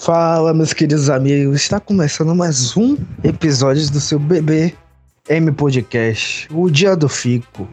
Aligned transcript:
Fala, 0.00 0.54
meus 0.54 0.72
queridos 0.72 1.10
amigos. 1.10 1.56
Está 1.56 1.80
começando 1.80 2.32
mais 2.32 2.76
um 2.76 2.96
episódio 3.24 3.90
do 3.90 4.00
seu 4.00 4.16
bebê 4.16 4.72
M 5.28 5.50
Podcast. 5.50 6.48
O 6.52 6.70
dia 6.70 6.94
do 6.94 7.08
Fico. 7.08 7.68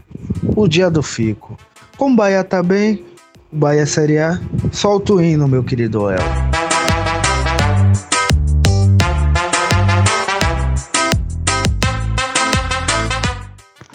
O 0.55 0.67
dia 0.67 0.89
do 0.89 1.03
Fico. 1.03 1.55
Como 1.95 2.15
o 2.15 2.17
Bahia 2.17 2.43
tá 2.43 2.63
bem, 2.63 3.05
o 3.53 3.57
Bahia 3.57 3.85
Série 3.85 4.17
A, 4.17 4.41
solta 4.71 5.13
o 5.13 5.21
hino, 5.21 5.47
meu 5.47 5.63
querido 5.63 6.09
El. 6.09 6.17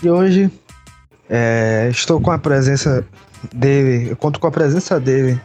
E 0.00 0.08
hoje 0.08 0.48
é, 1.28 1.88
estou 1.90 2.20
com 2.20 2.30
a 2.30 2.38
presença 2.38 3.04
dele, 3.52 4.10
eu 4.10 4.16
conto 4.16 4.38
com 4.38 4.46
a 4.46 4.52
presença 4.52 5.00
dele, 5.00 5.38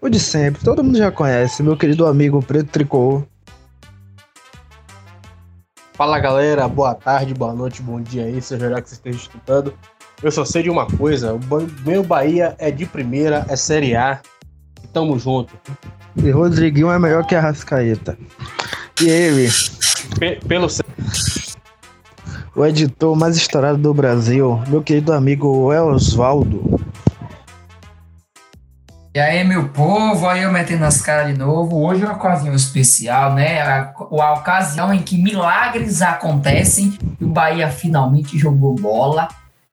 o 0.00 0.08
de 0.08 0.20
sempre, 0.20 0.62
todo 0.62 0.82
mundo 0.82 0.98
já 0.98 1.10
conhece, 1.10 1.62
meu 1.62 1.76
querido 1.76 2.06
amigo 2.06 2.42
Preto 2.42 2.70
Tricô. 2.70 3.22
Fala 5.94 6.18
galera, 6.18 6.68
boa 6.68 6.94
tarde, 6.94 7.32
boa 7.32 7.54
noite, 7.54 7.80
bom 7.82 8.00
dia 8.00 8.24
aí, 8.24 8.40
seja 8.42 8.68
lá 8.68 8.82
que 8.82 8.88
você 8.88 8.96
esteja 8.96 9.18
escutando. 9.18 9.72
Eu 10.22 10.30
só 10.30 10.44
sei 10.44 10.62
de 10.62 10.70
uma 10.70 10.86
coisa, 10.86 11.34
o 11.34 11.40
meu 11.84 12.02
Bahia 12.02 12.54
é 12.58 12.70
de 12.70 12.86
primeira, 12.86 13.46
é 13.48 13.56
Série 13.56 13.96
A, 13.96 14.20
e 14.82 14.86
tamo 14.88 15.18
junto. 15.18 15.54
E 16.16 16.30
Rodriguinho 16.30 16.90
é 16.90 16.98
melhor 16.98 17.26
que 17.26 17.34
a 17.34 17.40
Rascaeta. 17.40 18.18
E 19.00 19.08
ele? 19.08 19.48
P 20.18 20.40
pelo 20.46 20.68
o 22.56 22.64
editor 22.64 23.14
mais 23.14 23.36
estourado 23.36 23.76
do 23.76 23.92
Brasil, 23.92 24.58
meu 24.68 24.82
querido 24.82 25.12
amigo 25.12 25.70
Osvaldo. 25.70 26.80
E 29.16 29.18
aí, 29.18 29.42
meu 29.44 29.70
povo, 29.70 30.28
aí 30.28 30.42
eu 30.42 30.52
metendo 30.52 30.84
as 30.84 31.00
caras 31.00 31.28
de 31.28 31.38
novo. 31.38 31.82
Hoje 31.82 32.02
é 32.02 32.04
uma 32.04 32.16
ocasião 32.16 32.54
especial, 32.54 33.32
né? 33.32 33.62
A, 33.62 33.90
a 33.98 34.34
ocasião 34.34 34.92
em 34.92 34.98
que 34.98 35.16
milagres 35.16 36.02
acontecem 36.02 36.98
e 37.18 37.24
o 37.24 37.28
Bahia 37.28 37.70
finalmente 37.70 38.36
jogou 38.36 38.74
bola 38.74 39.26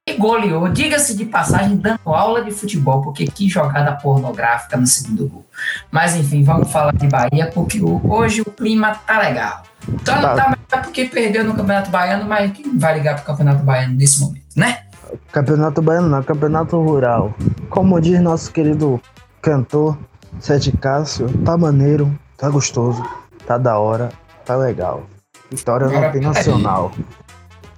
e 0.08 0.14
goleou. 0.14 0.70
Diga-se 0.70 1.14
de 1.14 1.26
passagem, 1.26 1.76
dando 1.76 2.00
aula 2.06 2.42
de 2.42 2.52
futebol, 2.52 3.02
porque 3.02 3.26
que 3.26 3.46
jogada 3.46 3.92
pornográfica 3.92 4.78
no 4.78 4.86
segundo 4.86 5.28
gol. 5.28 5.44
Mas 5.90 6.16
enfim, 6.16 6.42
vamos 6.42 6.72
falar 6.72 6.94
de 6.94 7.06
Bahia, 7.06 7.50
porque 7.52 7.82
hoje 7.82 8.40
o 8.40 8.50
clima 8.50 8.94
tá 9.06 9.18
legal. 9.18 9.62
Então 9.86 10.22
não 10.22 10.34
tá 10.34 10.56
melhor 10.56 10.84
porque 10.84 11.04
perdeu 11.04 11.44
no 11.44 11.52
Campeonato 11.52 11.90
Baiano, 11.90 12.24
mas 12.24 12.50
quem 12.50 12.78
vai 12.78 12.94
ligar 12.94 13.16
pro 13.16 13.26
Campeonato 13.26 13.62
Baiano 13.62 13.92
nesse 13.92 14.22
momento, 14.22 14.56
né? 14.56 14.84
Campeonato 15.30 15.82
Baiano 15.82 16.08
não, 16.08 16.22
Campeonato 16.22 16.80
Rural. 16.80 17.34
Como 17.68 18.00
diz 18.00 18.18
nosso 18.22 18.50
querido 18.50 18.98
cantor 19.44 19.96
Sete 20.40 20.72
Cássio, 20.72 21.28
tá 21.44 21.56
maneiro, 21.56 22.18
tá 22.36 22.48
gostoso, 22.48 23.00
tá 23.46 23.56
da 23.56 23.78
hora, 23.78 24.10
tá 24.44 24.56
legal. 24.56 25.04
Vitória 25.50 25.86
não 25.86 26.20
nacional. 26.20 26.90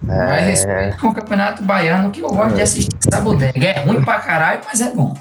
É... 0.09 0.27
Mas 0.27 0.47
respeito 0.47 0.99
com 0.99 1.09
o 1.09 1.15
Campeonato 1.15 1.63
Baiano 1.65 2.11
que 2.11 2.21
eu 2.21 2.29
gosto 2.29 2.53
é. 2.53 2.55
de 2.55 2.63
assistir 2.63 2.97
essa 3.07 3.21
bodega. 3.21 3.67
É 3.67 3.85
ruim 3.85 4.03
pra 4.03 4.21
caralho, 4.21 4.63
mas 4.65 4.81
é 4.81 4.95
bom. 4.95 5.15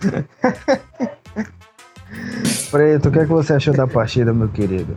Preto, 2.70 3.08
o 3.08 3.12
que, 3.12 3.18
é 3.18 3.22
que 3.22 3.30
você 3.30 3.52
achou 3.52 3.74
da 3.74 3.86
partida, 3.86 4.32
meu 4.32 4.48
querido? 4.48 4.96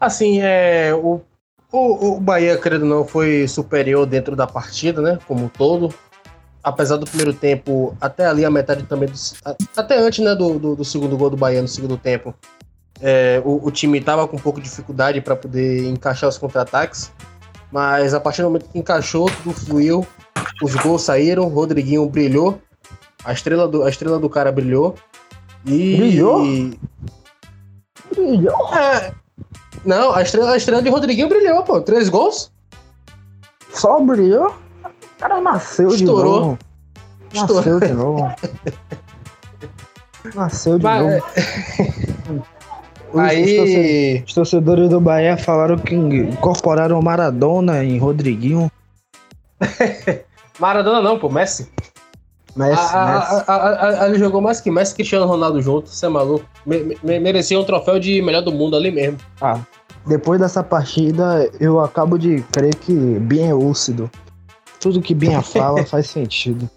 Assim, 0.00 0.40
é, 0.42 0.92
o, 0.94 1.20
o, 1.72 2.16
o 2.16 2.20
Bahia, 2.20 2.58
credo 2.58 2.84
não, 2.84 3.06
foi 3.06 3.48
superior 3.48 4.04
dentro 4.04 4.34
da 4.34 4.46
partida, 4.46 5.00
né? 5.00 5.18
Como 5.26 5.44
um 5.44 5.48
todo. 5.48 5.94
Apesar 6.68 6.96
do 6.96 7.06
primeiro 7.06 7.32
tempo, 7.32 7.96
até 8.00 8.26
ali 8.26 8.44
a 8.44 8.50
metade 8.50 8.82
também. 8.84 9.08
Do, 9.08 9.14
até 9.76 9.98
antes 9.98 10.24
né, 10.24 10.34
do, 10.34 10.58
do, 10.58 10.76
do, 10.76 10.84
segundo 10.84 11.16
gol 11.16 11.30
do 11.30 11.36
Bahia 11.36 11.62
no 11.62 11.68
segundo 11.68 11.96
tempo, 11.96 12.34
é, 13.00 13.40
o, 13.44 13.66
o, 13.66 13.70
time 13.70 13.98
estava 13.98 14.28
com 14.28 14.36
um 14.36 14.40
pouco 14.40 14.60
de 14.60 14.68
dificuldade 14.68 15.20
para 15.20 15.34
poder 15.34 15.88
encaixar 15.88 16.28
os 16.28 16.36
contra-ataques. 16.36 17.10
Mas 17.72 18.12
a 18.12 18.20
partir 18.20 18.42
do 18.42 18.48
momento 18.48 18.68
que 18.70 18.78
encaixou, 18.78 19.30
tudo 19.42 19.54
fluiu. 19.54 20.06
Os 20.62 20.74
gols 20.74 21.02
saíram, 21.02 21.44
o 21.44 21.48
Rodriguinho 21.48 22.06
brilhou. 22.06 22.60
A 23.24 23.32
estrela 23.32 23.66
do, 23.66 23.82
a 23.84 23.88
estrela 23.88 24.18
do 24.18 24.28
cara 24.28 24.52
brilhou. 24.52 24.94
E. 25.66 25.96
Brilhou? 25.96 26.42
Brilhou? 28.14 28.74
É, 28.74 29.12
não, 29.84 30.14
a 30.14 30.22
estrela, 30.22 30.52
a 30.52 30.56
estrela 30.56 30.82
de 30.82 30.90
Rodriguinho 30.90 31.28
brilhou, 31.28 31.62
pô. 31.62 31.80
Três 31.80 32.08
gols. 32.08 32.52
Só 33.72 34.00
brilhou? 34.00 34.54
O 35.18 35.20
cara 35.20 35.40
nasceu 35.40 35.88
Estourou. 35.88 36.34
de 36.34 36.40
novo. 36.40 36.58
Nasceu 37.34 37.58
Estourou. 37.58 37.80
de 37.80 37.92
novo. 37.92 38.34
nasceu 40.32 40.78
de 40.78 40.84
Mas... 40.84 41.02
novo. 41.02 41.24
Os, 43.12 43.20
Aí... 43.20 44.22
os, 44.24 44.32
torcedores 44.32 44.88
do 44.88 45.00
Bahia 45.00 45.36
falaram 45.36 45.76
que 45.76 45.94
incorporaram 45.94 47.02
Maradona 47.02 47.82
em 47.82 47.98
Rodriguinho. 47.98 48.70
Maradona 50.60 51.00
não, 51.00 51.18
pô, 51.18 51.28
Messi. 51.28 51.68
Messi, 52.54 52.94
a, 52.94 53.06
Messi. 53.06 53.44
A, 53.48 54.04
a, 54.04 54.08
ele 54.08 54.18
jogou 54.18 54.40
mais 54.40 54.60
que 54.60 54.70
Messi 54.70 54.92
e 54.92 54.96
Cristiano 54.96 55.26
Ronaldo 55.26 55.60
junto, 55.60 55.88
você 55.88 56.06
é 56.06 56.08
maluco. 56.08 56.44
Me, 56.64 56.96
me, 57.02 57.18
merecia 57.18 57.58
um 57.58 57.64
troféu 57.64 57.98
de 57.98 58.22
melhor 58.22 58.42
do 58.42 58.52
mundo 58.52 58.76
ali 58.76 58.90
mesmo. 58.90 59.18
Ah, 59.40 59.58
depois 60.06 60.38
dessa 60.38 60.62
partida, 60.62 61.50
eu 61.58 61.80
acabo 61.80 62.18
de 62.18 62.42
crer 62.52 62.74
que 62.76 62.92
Binha 62.92 63.50
é 63.50 63.54
lúcido. 63.54 64.08
Tudo 64.80 65.02
que 65.02 65.14
Binha 65.14 65.42
fala 65.42 65.84
faz 65.84 66.08
sentido. 66.08 66.68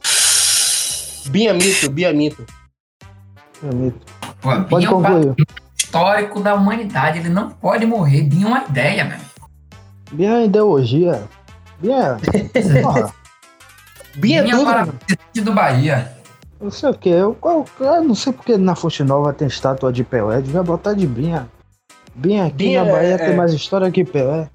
Binha 1.28 1.54
mito, 1.54 1.90
Binha 1.92 2.14
mito. 2.14 2.46
Binha 3.62 3.74
mito. 3.74 4.00
Pô, 4.42 4.50
Pode 4.64 4.86
Binha 4.86 4.90
concluir. 4.90 5.28
É 5.28 5.30
um 5.30 5.36
histórico 5.78 6.40
da 6.40 6.56
humanidade, 6.56 7.20
ele 7.20 7.30
não 7.30 7.50
pode 7.50 7.86
morrer. 7.86 8.24
Binha 8.24 8.46
é 8.46 8.48
uma 8.48 8.64
ideia, 8.64 9.06
velho. 9.06 9.22
Binha 10.12 10.32
é 10.38 10.46
ideologia. 10.46 11.24
Binha 11.80 12.18
é... 12.34 12.82
Porra. 12.82 13.14
Binha 14.16 14.42
é 14.42 14.50
tudo. 14.50 14.66
Para 14.66 14.88
do 15.44 15.54
Bahia. 15.54 16.12
Não 16.60 16.70
sei 16.70 16.90
o 16.90 16.94
que. 16.94 17.10
Eu, 17.10 17.38
eu, 17.44 17.66
eu, 17.80 18.04
não 18.04 18.14
sei 18.14 18.34
porque 18.34 18.58
na 18.58 18.76
Fonte 18.76 19.04
Nova 19.04 19.34
tem 19.34 19.48
estátua 19.48 19.92
de 19.92 20.04
Pelé. 20.04 20.42
Devia 20.42 20.62
botar 20.62 20.94
de 20.94 21.08
Binha. 21.08 21.50
Binha 22.14 22.46
aqui 22.46 22.56
Binha 22.56 22.84
na 22.84 22.92
Bahia 22.92 23.14
é, 23.14 23.18
tem 23.18 23.30
é... 23.30 23.36
mais 23.36 23.54
história 23.54 23.90
que 23.90 24.04
Pelé. 24.04 24.50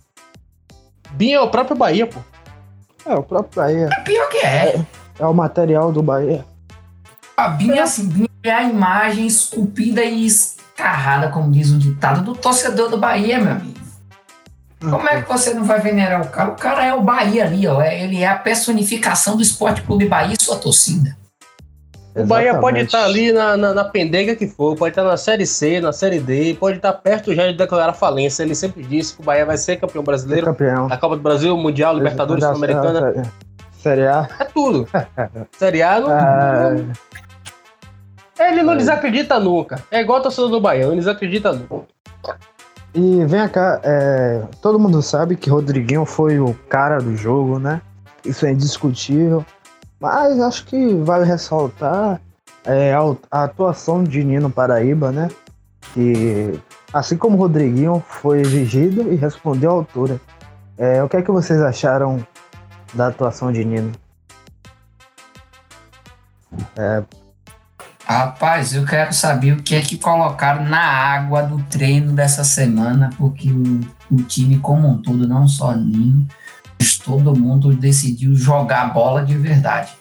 Binha 1.12 1.36
é 1.36 1.40
o 1.40 1.48
próprio 1.48 1.76
Bahia, 1.76 2.06
pô. 2.06 2.20
É, 3.06 3.14
o 3.14 3.22
próprio 3.22 3.62
Bahia. 3.62 3.88
É 3.92 4.00
pior 4.00 4.28
que 4.28 4.38
é. 4.38 4.76
É, 4.76 4.86
é 5.20 5.26
o 5.26 5.32
material 5.32 5.92
do 5.92 6.02
Bahia. 6.02 6.44
A 7.36 7.48
Binha, 7.48 7.84
assim, 7.84 8.06
Binha 8.06 8.28
é 8.42 8.50
a 8.50 8.62
imagem 8.64 9.26
esculpida 9.26 10.02
e 10.02 10.26
escarrada, 10.26 11.28
como 11.28 11.50
diz 11.50 11.70
o 11.70 11.78
ditado, 11.78 12.22
do 12.22 12.34
torcedor 12.34 12.88
do 12.88 12.98
Bahia, 12.98 13.38
meu 13.38 13.52
amigo. 13.52 13.76
Como 14.80 15.08
é 15.08 15.22
que 15.22 15.28
você 15.28 15.54
não 15.54 15.64
vai 15.64 15.80
venerar 15.80 16.22
o 16.22 16.28
cara? 16.28 16.50
O 16.50 16.56
cara 16.56 16.84
é 16.84 16.94
o 16.94 17.02
Bahia 17.02 17.44
ali, 17.44 17.66
ó. 17.66 17.80
É, 17.80 18.02
ele 18.02 18.22
é 18.22 18.28
a 18.28 18.36
personificação 18.36 19.36
do 19.36 19.42
Esporte 19.42 19.82
Clube 19.82 20.06
Bahia 20.06 20.36
e 20.38 20.42
sua 20.42 20.56
torcida. 20.56 21.16
O 22.16 22.25
Bahia 22.25 22.59
pode 22.59 22.81
estar 22.81 23.04
ali 23.04 23.31
na, 23.31 23.56
na, 23.56 23.75
na, 23.75 23.84
pendega 23.84 24.34
que 24.34 24.47
for, 24.47 24.75
pode 24.75 24.93
estar 24.93 25.04
na 25.04 25.16
Série 25.19 25.47
C, 25.47 25.81
na 25.81 25.93
Série 25.93 26.19
D, 26.19 26.56
pode 26.59 26.78
estar 26.78 26.94
perto 26.94 27.34
já 27.34 27.47
de 27.47 27.59
declarar 27.59 27.93
falência. 27.93 28.43
Ele 28.43 28.54
sempre 28.54 28.82
disse 28.82 29.15
que 29.15 29.21
o 29.21 29.25
Bahia 29.25 29.44
vai 29.44 29.59
ser 29.59 29.77
campeão 29.77 30.03
brasileiro, 30.03 30.47
campeão. 30.47 30.87
a 30.91 30.97
Copa 30.97 31.16
do 31.16 31.22
Brasil, 31.22 31.56
Mundial, 31.56 31.94
Libertadores, 31.94 32.43
Sul-Americana. 32.43 33.31
Série 33.78 34.06
A. 34.06 34.28
É 34.41 34.44
tudo. 34.44 34.88
série 35.59 35.82
A 35.82 36.00
não. 36.00 36.10
Ah. 36.10 36.75
Ele 38.38 38.62
não 38.62 38.72
é. 38.72 38.77
desacredita 38.77 39.38
nunca. 39.38 39.83
É 39.91 40.00
igual 40.00 40.19
a 40.19 40.22
torcida 40.22 40.48
do 40.48 40.60
Bahia, 40.60 40.87
não 40.87 40.97
desacredita 40.97 41.53
nunca. 41.53 41.87
E 42.94 43.25
vem 43.27 43.47
cá, 43.48 43.78
é, 43.84 44.43
todo 44.62 44.78
mundo 44.78 45.03
sabe 45.03 45.37
que 45.37 45.50
Rodriguinho 45.50 46.06
foi 46.06 46.41
o 46.41 46.54
cara 46.69 46.98
do 46.98 47.15
jogo, 47.15 47.59
né? 47.59 47.83
Isso 48.25 48.47
é 48.47 48.53
indiscutível. 48.53 49.44
Mas 50.06 50.38
acho 50.38 50.64
que 50.66 50.94
vale 51.02 51.24
ressaltar 51.24 52.20
é, 52.64 52.94
a, 52.94 53.42
atuação 53.42 54.04
de 54.04 54.22
Nino 54.22 54.48
Paraíba, 54.48 55.10
né? 55.10 55.28
Que, 55.92 56.60
assim 56.92 57.16
como 57.16 57.36
Rodriguinho, 57.36 58.00
foi 58.06 58.41
exigido 58.41 59.12
e 59.12 59.16
respondeu 59.16 59.70
à 59.70 59.74
altura. 59.74 60.20
É, 60.78 61.03
o 61.03 61.08
que 61.08 61.16
é 61.16 61.22
que 61.22 61.30
vocês 61.32 61.60
acharam 61.60 62.24
da 62.94 63.08
atuação 63.08 63.53
de 63.53 63.64
Nino? 63.64 63.91
É, 66.76 67.02
Rapaz, 68.04 68.72
eu 68.72 68.84
quero 68.84 69.12
saber 69.12 69.54
o 69.54 69.62
que 69.64 69.74
é 69.74 69.80
que 69.80 69.98
colocaram 69.98 70.64
na 70.64 70.78
água 70.78 71.42
do 71.42 71.60
treino 71.64 72.12
dessa 72.12 72.44
semana, 72.44 73.10
porque 73.18 73.50
o, 73.50 73.80
o 74.12 74.22
time 74.22 74.60
como 74.60 74.86
um 74.86 75.02
todo, 75.02 75.26
não 75.26 75.48
só 75.48 75.74
Nino, 75.74 76.24
todo 77.04 77.38
mundo 77.38 77.74
decidiu 77.74 78.34
jogar 78.34 78.92
bola 78.92 79.24
de 79.24 79.36
verdade. 79.36 79.92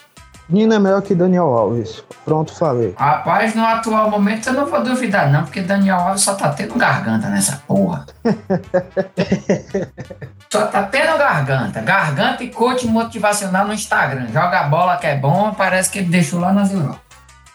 Nino 0.48 0.76
é 0.76 0.80
melhor 0.80 1.02
que 1.02 1.16
Daniel 1.16 1.46
Alves. 1.46 2.04
Pronto, 2.24 2.54
falei. 2.54 2.94
Rapaz, 2.98 3.56
no 3.56 3.66
atual 3.66 4.12
momento 4.12 4.48
eu 4.48 4.54
não 4.54 4.68
vou 4.68 4.84
duvidar, 4.84 5.32
não, 5.32 5.44
porque 5.44 5.62
Daniel 5.62 5.98
Alves 5.98 6.22
só 6.22 6.36
tá 6.36 6.50
tendo 6.50 6.76
garganta 6.76 7.30
nessa 7.30 7.64
porra. 7.68 8.06
só 10.52 10.68
tá 10.68 10.84
tendo 10.84 11.18
garganta. 11.18 11.82
Garganta 11.82 12.44
e 12.44 12.52
coach 12.52 12.88
motivacional 12.88 13.66
no 13.66 13.74
Instagram. 13.74 14.28
Joga 14.32 14.64
bola 14.64 14.98
que 14.98 15.08
é 15.08 15.18
bom, 15.18 15.52
parece 15.56 15.90
que 15.90 16.00
ele 16.00 16.10
deixou 16.10 16.40
lá 16.40 16.54
nas 16.54 16.72
Europa. 16.72 17.02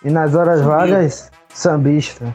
E 0.05 0.11
nas 0.11 0.34
horas 0.34 0.61
vagas, 0.61 1.31
sambista. 1.55 2.34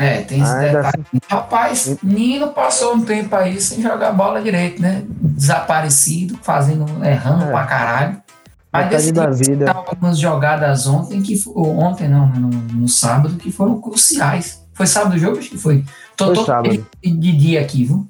É, 0.00 0.22
tem 0.22 0.40
esse 0.40 0.50
Ainda 0.50 0.78
detalhe. 0.78 1.04
Assim. 1.12 1.20
Rapaz, 1.28 1.96
Nino 2.02 2.48
passou 2.48 2.94
um 2.94 3.04
tempo 3.04 3.36
aí 3.36 3.60
sem 3.60 3.82
jogar 3.82 4.12
bola 4.12 4.40
direito, 4.40 4.80
né? 4.80 5.04
Desaparecido, 5.06 6.38
fazendo, 6.40 6.86
errando 7.04 7.44
é. 7.44 7.50
pra 7.50 7.66
caralho. 7.66 8.22
Mas 8.72 9.12
da 9.12 9.28
vida. 9.28 9.70
algumas 9.70 10.18
jogadas 10.18 10.86
ontem, 10.86 11.20
que 11.20 11.38
ontem 11.54 12.08
não, 12.08 12.28
no, 12.28 12.48
no, 12.48 12.88
sábado, 12.88 13.36
que 13.36 13.52
foram 13.52 13.78
cruciais. 13.78 14.64
Foi 14.72 14.86
sábado 14.86 15.16
o 15.16 15.18
jogo? 15.18 15.38
Acho 15.38 15.50
que 15.50 15.58
foi. 15.58 15.84
Tô, 16.16 16.34
foi 16.34 16.44
sábado. 16.46 16.86
De, 17.02 17.10
de 17.10 17.36
dia 17.36 17.60
aqui, 17.60 17.84
viu? 17.84 18.08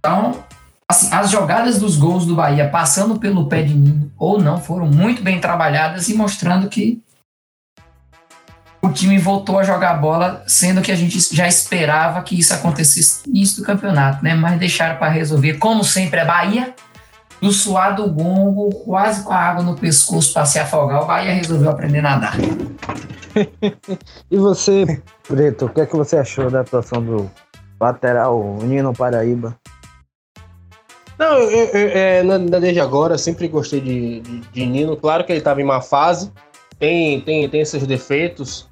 Então, 0.00 0.42
assim, 0.90 1.08
as 1.12 1.30
jogadas 1.30 1.78
dos 1.78 1.96
gols 1.96 2.26
do 2.26 2.34
Bahia 2.34 2.68
passando 2.68 3.16
pelo 3.20 3.46
pé 3.46 3.62
de 3.62 3.74
Nino 3.74 4.10
ou 4.18 4.40
não 4.40 4.60
foram 4.60 4.86
muito 4.86 5.22
bem 5.22 5.38
trabalhadas 5.40 6.08
e 6.08 6.14
mostrando 6.14 6.68
que 6.68 7.00
o 8.80 8.90
time 8.90 9.18
voltou 9.18 9.58
a 9.58 9.64
jogar 9.64 9.94
bola, 9.94 10.42
sendo 10.46 10.80
que 10.80 10.92
a 10.92 10.96
gente 10.96 11.18
já 11.34 11.48
esperava 11.48 12.22
que 12.22 12.38
isso 12.38 12.54
acontecesse 12.54 13.26
no 13.26 13.34
início 13.34 13.56
do 13.60 13.66
campeonato, 13.66 14.22
né? 14.22 14.34
Mas 14.34 14.58
deixaram 14.58 14.96
para 14.96 15.08
resolver, 15.08 15.54
como 15.54 15.82
sempre, 15.82 16.20
é 16.20 16.24
Bahia. 16.24 16.74
Do 17.40 17.52
suar 17.52 17.94
do 17.94 18.10
gongo, 18.10 18.70
quase 18.84 19.22
com 19.22 19.32
a 19.32 19.36
água 19.36 19.62
no 19.62 19.76
pescoço 19.76 20.32
para 20.32 20.44
se 20.44 20.58
afogar, 20.58 21.02
o 21.02 21.06
Bahia 21.06 21.32
resolveu 21.32 21.70
aprender 21.70 22.00
a 22.00 22.02
nadar. 22.02 22.34
e 24.28 24.36
você, 24.36 25.00
Preto, 25.26 25.66
o 25.66 25.68
que 25.68 25.80
é 25.82 25.86
que 25.86 25.94
você 25.94 26.16
achou 26.16 26.50
da 26.50 26.62
atuação 26.62 27.00
do 27.00 27.30
lateral 27.80 28.58
Nino 28.62 28.92
Paraíba? 28.92 29.56
Não, 31.18 31.36
eu, 31.38 31.66
eu, 31.66 31.88
é, 31.94 32.22
desde 32.60 32.80
agora, 32.80 33.18
sempre 33.18 33.46
gostei 33.46 33.80
de, 33.80 34.20
de, 34.20 34.40
de 34.40 34.66
Nino. 34.66 34.96
Claro 34.96 35.24
que 35.24 35.32
ele 35.32 35.40
estava 35.40 35.60
em 35.60 35.64
má 35.64 35.80
fase, 35.80 36.32
tem, 36.78 37.20
tem, 37.20 37.48
tem 37.48 37.60
esses 37.60 37.86
defeitos, 37.86 38.67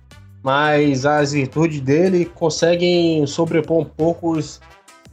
mas 0.46 1.04
as 1.04 1.32
virtudes 1.32 1.80
dele 1.80 2.24
conseguem 2.24 3.26
sobrepor 3.26 3.80
um 3.80 3.84
pouco 3.84 4.30
os, 4.30 4.60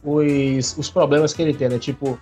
os, 0.04 0.78
os 0.78 0.88
problemas 0.88 1.34
que 1.34 1.42
ele 1.42 1.52
tem, 1.52 1.68
né? 1.68 1.76
Tipo, 1.76 2.16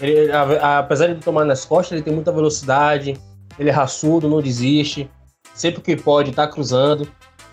ele, 0.00 0.32
a, 0.32 0.40
a, 0.40 0.78
apesar 0.78 1.08
de 1.08 1.20
tomar 1.20 1.44
nas 1.44 1.66
costas, 1.66 1.92
ele 1.92 2.02
tem 2.02 2.14
muita 2.14 2.32
velocidade, 2.32 3.20
ele 3.58 3.68
é 3.68 3.72
raçudo, 3.72 4.26
não 4.26 4.40
desiste, 4.40 5.06
sempre 5.54 5.82
que 5.82 5.96
pode 5.96 6.32
tá 6.32 6.48
cruzando, 6.48 7.06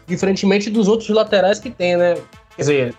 diferentemente 0.07 0.69
dos 0.69 0.87
outros 0.87 1.09
laterais 1.09 1.59
que 1.59 1.69
tem, 1.69 1.97
né? 1.97 2.13
Quer 2.55 2.61
dizer, 2.61 2.95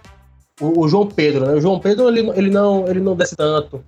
o, 0.60 0.80
o 0.84 0.86
João 0.86 1.06
Pedro, 1.06 1.46
né? 1.46 1.54
O 1.54 1.60
João 1.62 1.80
Pedro, 1.80 2.06
ele, 2.08 2.28
ele, 2.36 2.50
não, 2.50 2.86
ele 2.86 3.00
não 3.00 3.16
desce 3.16 3.34
tanto, 3.34 3.82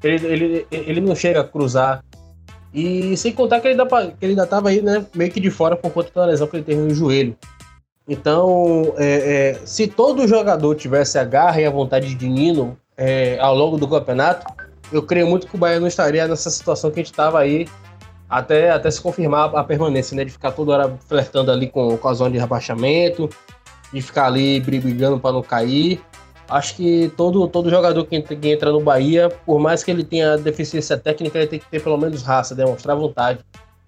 ele, 0.00 0.26
ele, 0.28 0.66
ele 0.70 1.00
não 1.00 1.16
chega 1.16 1.40
a 1.40 1.44
cruzar, 1.44 2.04
e 2.74 3.16
sem 3.16 3.32
contar 3.32 3.60
que 3.60 3.68
ele 3.68 3.80
ainda, 3.80 4.06
que 4.06 4.24
ele 4.24 4.32
ainda 4.32 4.46
tava 4.46 4.70
aí, 4.70 4.80
né, 4.80 5.04
meio 5.14 5.30
que 5.30 5.40
de 5.40 5.50
fora 5.50 5.76
por 5.76 5.90
conta 5.92 6.10
da 6.14 6.26
lesão 6.26 6.46
que 6.46 6.56
ele 6.56 6.64
teve 6.64 6.80
no 6.80 6.94
joelho. 6.94 7.36
Então, 8.08 8.94
é, 8.96 9.54
é, 9.54 9.60
se 9.64 9.86
todo 9.86 10.26
jogador 10.26 10.74
tivesse 10.74 11.18
a 11.18 11.24
garra 11.24 11.60
e 11.60 11.66
a 11.66 11.70
vontade 11.70 12.14
de 12.14 12.28
Nino 12.28 12.76
é, 12.96 13.38
ao 13.38 13.54
longo 13.54 13.76
do 13.76 13.86
campeonato, 13.86 14.46
eu 14.92 15.02
creio 15.02 15.26
muito 15.26 15.46
que 15.46 15.54
o 15.54 15.58
Bahia 15.58 15.80
não 15.80 15.86
estaria 15.86 16.26
nessa 16.26 16.50
situação 16.50 16.90
que 16.90 17.00
a 17.00 17.02
gente 17.02 17.12
estava 17.12 17.38
aí 17.38 17.66
até, 18.28 18.70
até 18.70 18.90
se 18.90 19.00
confirmar 19.00 19.54
a 19.54 19.64
permanência, 19.64 20.16
né? 20.16 20.24
De 20.24 20.30
ficar 20.30 20.52
toda 20.52 20.72
hora 20.72 20.98
flertando 21.06 21.50
ali 21.50 21.68
com, 21.68 21.96
com 21.96 22.08
a 22.08 22.14
zona 22.14 22.30
de 22.30 22.38
rebaixamento, 22.38 23.28
de 23.92 24.02
ficar 24.02 24.26
ali 24.26 24.58
brigando 24.60 25.18
para 25.18 25.32
não 25.32 25.42
cair. 25.42 26.00
Acho 26.52 26.76
que 26.76 27.10
todo, 27.16 27.48
todo 27.48 27.70
jogador 27.70 28.04
que, 28.04 28.20
que 28.20 28.48
entra 28.50 28.70
no 28.70 28.82
Bahia, 28.82 29.30
por 29.46 29.58
mais 29.58 29.82
que 29.82 29.90
ele 29.90 30.04
tenha 30.04 30.36
deficiência 30.36 30.98
técnica, 30.98 31.38
ele 31.38 31.46
tem 31.46 31.58
que 31.58 31.64
ter 31.64 31.82
pelo 31.82 31.96
menos 31.96 32.22
raça, 32.22 32.54
demonstrar 32.54 32.94
vontade. 32.94 33.38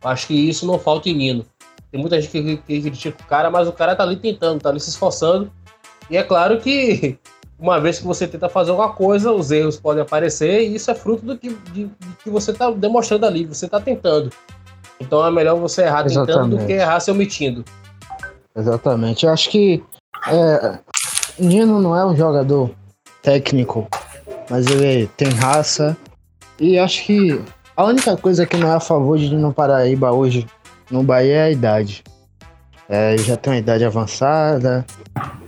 Acho 0.03 0.29
que 0.29 0.49
isso 0.49 0.67
não 0.67 0.79
falta 0.79 1.11
em 1.11 1.15
Nino. 1.15 1.45
Tem 1.93 2.01
muita 2.01 2.19
gente 2.19 2.31
que, 2.31 2.57
que 2.57 2.81
critica 2.81 3.23
o 3.23 3.27
cara, 3.27 3.51
mas 3.51 3.69
o 3.69 3.73
cara 3.73 3.95
tá 3.95 4.03
ali 4.03 4.17
tentando, 4.17 4.63
tá 4.63 4.71
ali 4.71 4.81
se 4.81 4.89
esforçando. 4.89 5.53
E 6.09 6.17
é 6.17 6.23
claro 6.23 6.59
que 6.59 7.19
uma 7.61 7.79
vez 7.79 7.99
que 7.99 8.07
você 8.07 8.27
tenta 8.27 8.49
fazer 8.49 8.71
alguma 8.71 8.95
coisa, 8.95 9.31
os 9.31 9.51
erros 9.51 9.79
podem 9.79 10.03
aparecer 10.03 10.63
e 10.63 10.75
isso 10.75 10.91
é 10.91 10.95
fruto 10.95 11.27
do 11.27 11.37
que, 11.37 11.51
de, 11.71 11.85
de 11.85 11.91
que 12.23 12.31
você 12.31 12.51
está 12.51 12.71
demonstrando 12.71 13.27
ali, 13.27 13.45
você 13.45 13.67
está 13.67 13.79
tentando. 13.79 14.31
Então 14.99 15.25
é 15.27 15.31
melhor 15.31 15.57
você 15.61 15.83
errar 15.83 16.07
Exatamente. 16.07 16.27
tentando 16.27 16.57
do 16.57 16.67
que 16.67 16.73
errar 16.73 16.99
se 16.99 17.11
omitindo. 17.11 17.63
Exatamente. 18.57 19.27
Eu 19.27 19.33
acho 19.33 19.51
que 19.51 19.85
é, 20.29 20.79
Nino 21.39 21.81
não 21.81 21.97
é 21.97 22.07
um 22.07 22.17
jogador 22.17 22.71
técnico, 23.23 23.89
mas 24.49 24.67
ele 24.67 25.07
tem 25.17 25.29
raça. 25.31 25.97
E 26.61 26.79
acho 26.79 27.05
que 27.05 27.41
a 27.77 27.85
única 27.85 28.17
coisa 28.17 28.47
que 28.47 28.57
não 28.57 28.71
é 28.71 28.75
a 28.75 28.81
favor 28.81 29.19
de 29.19 29.29
Nino 29.29 29.53
Paraíba 29.53 30.13
hoje 30.13 30.47
no 30.91 31.03
Bahia 31.03 31.35
é 31.35 31.43
a 31.43 31.51
idade. 31.51 32.05
É, 32.89 33.17
já 33.19 33.37
tem 33.37 33.53
uma 33.53 33.59
idade 33.59 33.85
avançada. 33.85 34.85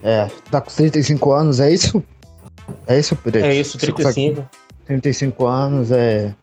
É, 0.03 0.29
tá 0.51 0.61
com 0.61 0.71
35 0.71 1.33
anos, 1.33 1.61
é 1.61 1.71
isso? 1.71 2.03
É 2.87 2.99
isso, 2.99 3.15
Preto? 3.17 3.45
É 3.45 3.55
isso, 3.55 3.79
35. 3.79 4.45
35 4.87 5.47
anos, 5.47 5.91
é. 5.91 6.35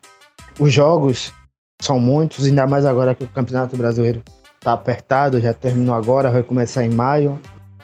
Os 0.60 0.72
jogos 0.72 1.34
são 1.82 2.00
muitos, 2.00 2.46
ainda 2.46 2.68
mais 2.68 2.86
agora 2.86 3.16
que 3.16 3.24
o 3.24 3.28
Campeonato 3.28 3.76
Brasileiro 3.76 4.22
tá 4.60 4.74
apertado, 4.74 5.42
já 5.42 5.54
terminou 5.54 5.96
agora, 5.96 6.32
vai 6.32 6.44
começar 6.44 6.86
em 6.86 6.90
maio. 6.90 7.40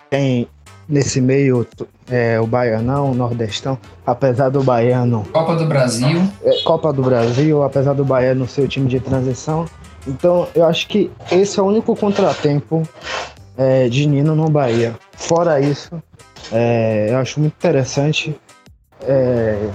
Tem 0.09 0.47
nesse 0.89 1.21
meio 1.21 1.67
é, 2.09 2.39
o 2.39 2.47
Baianão, 2.47 3.11
o 3.11 3.13
Nordestão, 3.13 3.77
apesar 4.05 4.49
do 4.49 4.63
Baiano. 4.63 5.23
Copa 5.31 5.55
do 5.55 5.65
Brasil. 5.65 6.21
É, 6.43 6.63
Copa 6.63 6.91
do 6.91 7.03
Brasil, 7.03 7.61
apesar 7.61 7.93
do 7.93 8.03
Baiano 8.03 8.47
ser 8.47 8.61
o 8.61 8.67
time 8.67 8.87
de 8.87 8.99
transição. 8.99 9.65
Então 10.07 10.47
eu 10.55 10.65
acho 10.65 10.87
que 10.87 11.11
esse 11.31 11.59
é 11.59 11.61
o 11.61 11.67
único 11.67 11.95
contratempo 11.95 12.81
é, 13.55 13.87
de 13.87 14.07
Nino 14.07 14.35
no 14.35 14.49
Bahia. 14.49 14.95
Fora 15.11 15.59
isso, 15.59 16.01
é, 16.51 17.09
eu 17.11 17.17
acho 17.17 17.39
muito 17.39 17.53
interessante 17.53 18.35
é, 19.01 19.69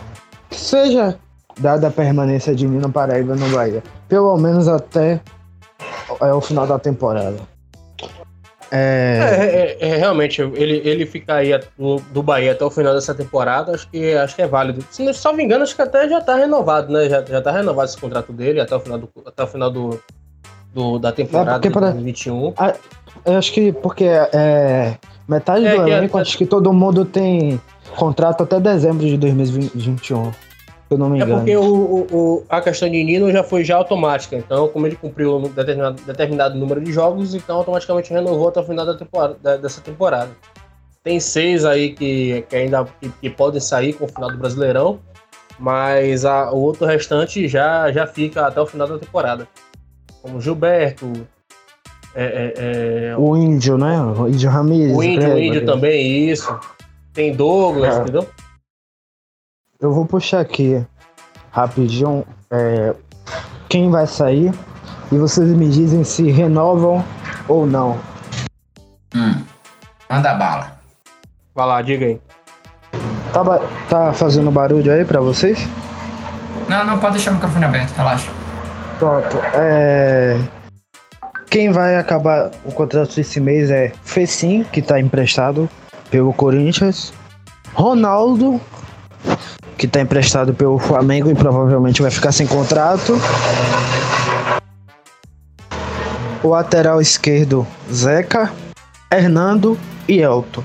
que 0.51 0.59
seja 0.59 1.17
dada 1.61 1.87
a 1.87 1.91
permanência 1.91 2.55
de 2.55 2.67
Nino 2.67 2.91
Paraíba 2.91 3.37
no 3.37 3.49
Bahia. 3.51 3.83
Pelo 4.09 4.37
menos 4.37 4.67
até 4.67 5.21
é, 6.21 6.33
o 6.33 6.41
final 6.41 6.67
da 6.67 6.79
temporada. 6.79 7.54
É... 8.77 9.77
É, 9.81 9.87
é, 9.87 9.89
é, 9.91 9.97
realmente, 9.97 10.43
ele, 10.43 10.83
ele 10.85 11.07
ficar 11.07 11.37
aí 11.37 11.57
do, 11.79 12.01
do 12.13 12.25
Bahia 12.25 12.51
até 12.51 12.65
o 12.65 12.71
final 12.71 12.93
dessa 12.93 13.15
temporada, 13.15 13.71
acho 13.71 13.89
que, 13.89 14.15
acho 14.15 14.35
que 14.35 14.43
é 14.43 14.49
válido. 14.49 14.85
Se 14.91 15.05
não 15.05 15.33
me 15.33 15.45
engano, 15.45 15.63
acho 15.63 15.77
que 15.77 15.83
até 15.83 16.09
já 16.09 16.21
tá 16.21 16.35
renovado, 16.35 16.93
né? 16.93 17.09
Já, 17.09 17.25
já 17.25 17.41
tá 17.41 17.53
renovado 17.53 17.89
esse 17.89 17.97
contrato 17.97 18.33
dele 18.33 18.61
até 18.61 18.75
o 18.75 18.81
final, 18.81 18.99
do, 18.99 19.09
até 19.25 19.45
o 19.45 19.47
final 19.47 19.71
do, 19.71 20.01
do 20.75 20.99
da 20.99 21.13
temporada 21.13 21.61
de 21.61 21.71
2021. 21.71 22.53
Ah, 22.57 22.75
eu 23.25 23.37
acho 23.37 23.53
que 23.53 23.73
porque 23.73 24.07
é, 24.07 24.97
metade 25.29 25.65
é 25.65 25.77
do 25.77 25.89
elenco, 25.89 26.19
acho 26.19 26.37
que 26.37 26.45
todo 26.45 26.73
mundo 26.73 27.05
tem 27.05 27.61
contrato 27.97 28.43
até 28.43 28.59
dezembro 28.59 29.07
de 29.07 29.17
2021 29.17 30.33
eu 30.91 30.99
não 30.99 31.09
me 31.09 31.17
engano. 31.17 31.33
É 31.33 31.37
porque 31.37 31.57
o, 31.57 32.07
o, 32.11 32.45
a 32.49 32.61
questão 32.61 32.89
de 32.89 33.03
Nino 33.03 33.31
já 33.33 33.43
foi 33.43 33.65
já 33.65 33.77
automática. 33.77 34.37
Então, 34.37 34.69
como 34.69 34.87
ele 34.87 34.97
cumpriu 34.97 35.37
um 35.37 35.43
determinado, 35.43 36.03
determinado 36.03 36.59
número 36.59 36.81
de 36.81 36.93
jogos, 36.93 37.35
então 37.35 37.57
automaticamente 37.57 38.13
renovou 38.13 38.49
até 38.49 38.61
o 38.61 38.65
final 38.65 38.85
da 38.85 38.95
temporada, 38.95 39.59
dessa 39.59 39.81
temporada. 39.81 40.31
Tem 41.03 41.21
seis 41.21 41.65
aí 41.65 41.93
que, 41.93 42.45
que 42.49 42.57
ainda 42.57 42.87
que, 43.01 43.09
que, 43.09 43.31
podem 43.31 43.61
sair 43.61 43.93
com 43.93 44.05
o 44.05 44.09
final 44.09 44.31
do 44.31 44.39
Brasileirão, 44.39 45.01
mas 45.59 46.25
a, 46.25 46.51
o 46.51 46.59
outro 46.59 46.87
restante 46.87 47.47
já, 47.47 47.91
já 47.93 48.07
fica 48.07 48.47
até 48.47 48.61
o 48.61 48.67
final 48.67 48.89
da 48.89 48.99
temporada. 48.99 49.47
Como 50.23 50.41
Gilberto, 50.41 51.13
é, 52.15 52.25
é, 52.25 53.09
é, 53.09 53.17
o 53.19 53.37
Índio, 53.37 53.77
né? 53.77 54.01
O 54.01 54.29
Índio 54.29 54.49
Ramirez. 54.49 54.97
O 54.97 55.03
Índio, 55.03 55.35
o 55.35 55.39
Índio 55.39 55.67
também, 55.67 56.31
isso. 56.31 56.59
Tem 57.13 57.35
Douglas, 57.35 57.97
é. 57.97 58.01
entendeu? 58.01 58.27
Eu 59.85 59.93
vou 59.93 60.07
puxar 60.07 60.41
aqui 60.41 60.83
rapidinho 61.51 62.25
é, 62.51 62.95
quem 63.69 63.91
vai 63.91 64.07
sair 64.07 64.51
e 65.13 65.19
vocês 65.19 65.47
me 65.51 65.69
dizem 65.69 66.03
se 66.03 66.31
renovam 66.31 67.05
ou 67.47 67.67
não. 67.67 68.01
Hum. 69.15 69.43
Manda 70.09 70.33
bala. 70.37 70.79
Vai 71.55 71.67
lá, 71.67 71.83
diga 71.83 72.07
aí. 72.07 72.21
Tá, 73.31 73.45
tá 73.91 74.13
fazendo 74.15 74.51
barulho 74.51 74.91
aí 74.91 75.05
pra 75.05 75.21
vocês? 75.21 75.69
Não, 76.67 76.83
não, 76.87 76.99
pode 76.99 77.17
deixar 77.17 77.33
o 77.33 77.35
microfone 77.35 77.67
aberto, 77.67 77.95
relaxa. 77.95 78.31
Pronto. 78.99 79.37
É... 79.53 80.39
Quem 81.51 81.71
vai 81.71 81.97
acabar 81.97 82.51
o 82.65 82.73
contrato 82.73 83.21
esse 83.21 83.39
mês 83.39 83.71
é 83.71 83.93
Fecim, 84.03 84.65
que 84.65 84.81
tá 84.81 84.99
emprestado 84.99 85.69
pelo 86.11 86.33
Corinthians. 86.33 87.13
Ronaldo, 87.75 88.59
que 89.77 89.87
está 89.87 90.01
emprestado 90.01 90.55
pelo 90.55 90.79
Flamengo 90.79 91.31
e 91.31 91.35
provavelmente 91.35 92.03
vai 92.03 92.11
ficar 92.11 92.33
sem 92.33 92.47
contrato. 92.47 93.15
O 96.43 96.49
lateral 96.49 97.01
esquerdo, 97.01 97.67
Zeca, 97.93 98.53
Hernando 99.11 99.79
e 100.07 100.21
Elton. 100.21 100.63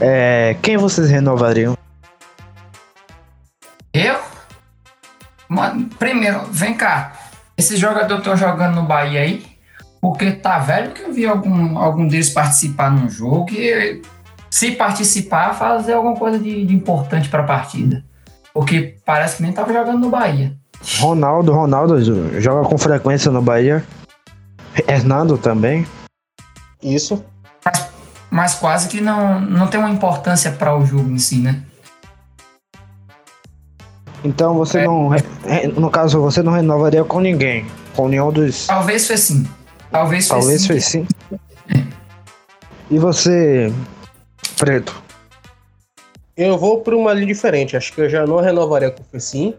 É, 0.00 0.56
quem 0.62 0.76
vocês 0.76 1.10
renovariam? 1.10 1.76
Eu? 3.92 4.16
Mano, 5.48 5.88
primeiro, 5.98 6.40
vem 6.50 6.74
cá. 6.74 7.12
Esses 7.56 7.78
jogadores 7.78 8.18
estão 8.18 8.36
jogando 8.36 8.76
no 8.76 8.82
Bahia 8.84 9.20
aí? 9.20 9.44
Porque 10.00 10.32
tá 10.32 10.58
velho 10.58 10.92
que 10.92 11.02
eu 11.02 11.12
vi 11.12 11.26
algum, 11.26 11.78
algum 11.78 12.08
deles 12.08 12.30
participar 12.30 12.90
num 12.90 13.08
jogo 13.08 13.50
e 13.52 14.02
se 14.50 14.72
participar, 14.72 15.54
fazer 15.54 15.92
alguma 15.92 16.16
coisa 16.16 16.38
de, 16.38 16.66
de 16.66 16.74
importante 16.74 17.28
para 17.28 17.42
a 17.42 17.46
partida. 17.46 18.04
Porque 18.52 18.96
parece 19.04 19.36
que 19.36 19.42
nem 19.42 19.52
tava 19.52 19.72
jogando 19.72 19.98
no 19.98 20.10
Bahia. 20.10 20.54
Ronaldo, 20.98 21.52
Ronaldo 21.52 22.40
joga 22.40 22.68
com 22.68 22.76
frequência 22.76 23.30
no 23.30 23.40
Bahia. 23.40 23.84
Hernando 24.88 25.38
também. 25.38 25.86
Isso. 26.82 27.24
Mas, 27.64 27.88
mas 28.30 28.54
quase 28.54 28.88
que 28.88 29.00
não, 29.00 29.40
não 29.40 29.68
tem 29.68 29.78
uma 29.78 29.90
importância 29.90 30.50
para 30.50 30.76
o 30.76 30.84
jogo 30.84 31.10
em 31.10 31.18
si, 31.18 31.38
né? 31.38 31.62
Então 34.24 34.54
você 34.54 34.80
é. 34.80 34.84
não. 34.84 35.10
No 35.76 35.90
caso, 35.90 36.20
você 36.20 36.42
não 36.42 36.52
renovaria 36.52 37.04
com 37.04 37.20
ninguém. 37.20 37.66
Com 37.94 38.08
nenhum 38.08 38.32
dos. 38.32 38.66
Talvez 38.66 39.06
foi 39.06 39.16
sim. 39.16 39.46
Talvez 39.90 40.28
foi 40.28 40.38
Talvez 40.38 40.60
sim. 40.62 40.66
Foi 40.66 40.80
sim. 40.80 41.06
É. 41.74 41.82
E 42.90 42.98
você, 42.98 43.72
Preto? 44.56 45.02
Eu 46.36 46.56
vou 46.56 46.80
por 46.80 46.94
uma 46.94 47.12
linha 47.12 47.26
diferente. 47.26 47.76
Acho 47.76 47.92
que 47.92 48.00
eu 48.00 48.08
já 48.08 48.26
não 48.26 48.40
renovaria 48.40 48.90
com 48.90 49.02
o 49.02 49.04
Fecim. 49.04 49.54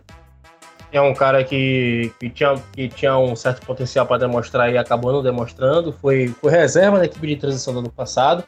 É 0.91 1.01
um 1.01 1.13
cara 1.13 1.43
que, 1.43 2.11
que, 2.19 2.29
tinha, 2.29 2.55
que 2.71 2.87
tinha 2.87 3.17
um 3.17 3.35
certo 3.35 3.65
potencial 3.65 4.05
para 4.05 4.19
demonstrar 4.19 4.71
e 4.71 4.77
acabou 4.77 5.11
não 5.11 5.23
demonstrando. 5.23 5.91
Foi, 5.91 6.27
foi 6.39 6.51
reserva 6.51 6.97
na 6.97 7.05
equipe 7.05 7.27
de 7.27 7.35
transição 7.35 7.73
do 7.73 7.79
ano 7.79 7.91
passado. 7.91 8.43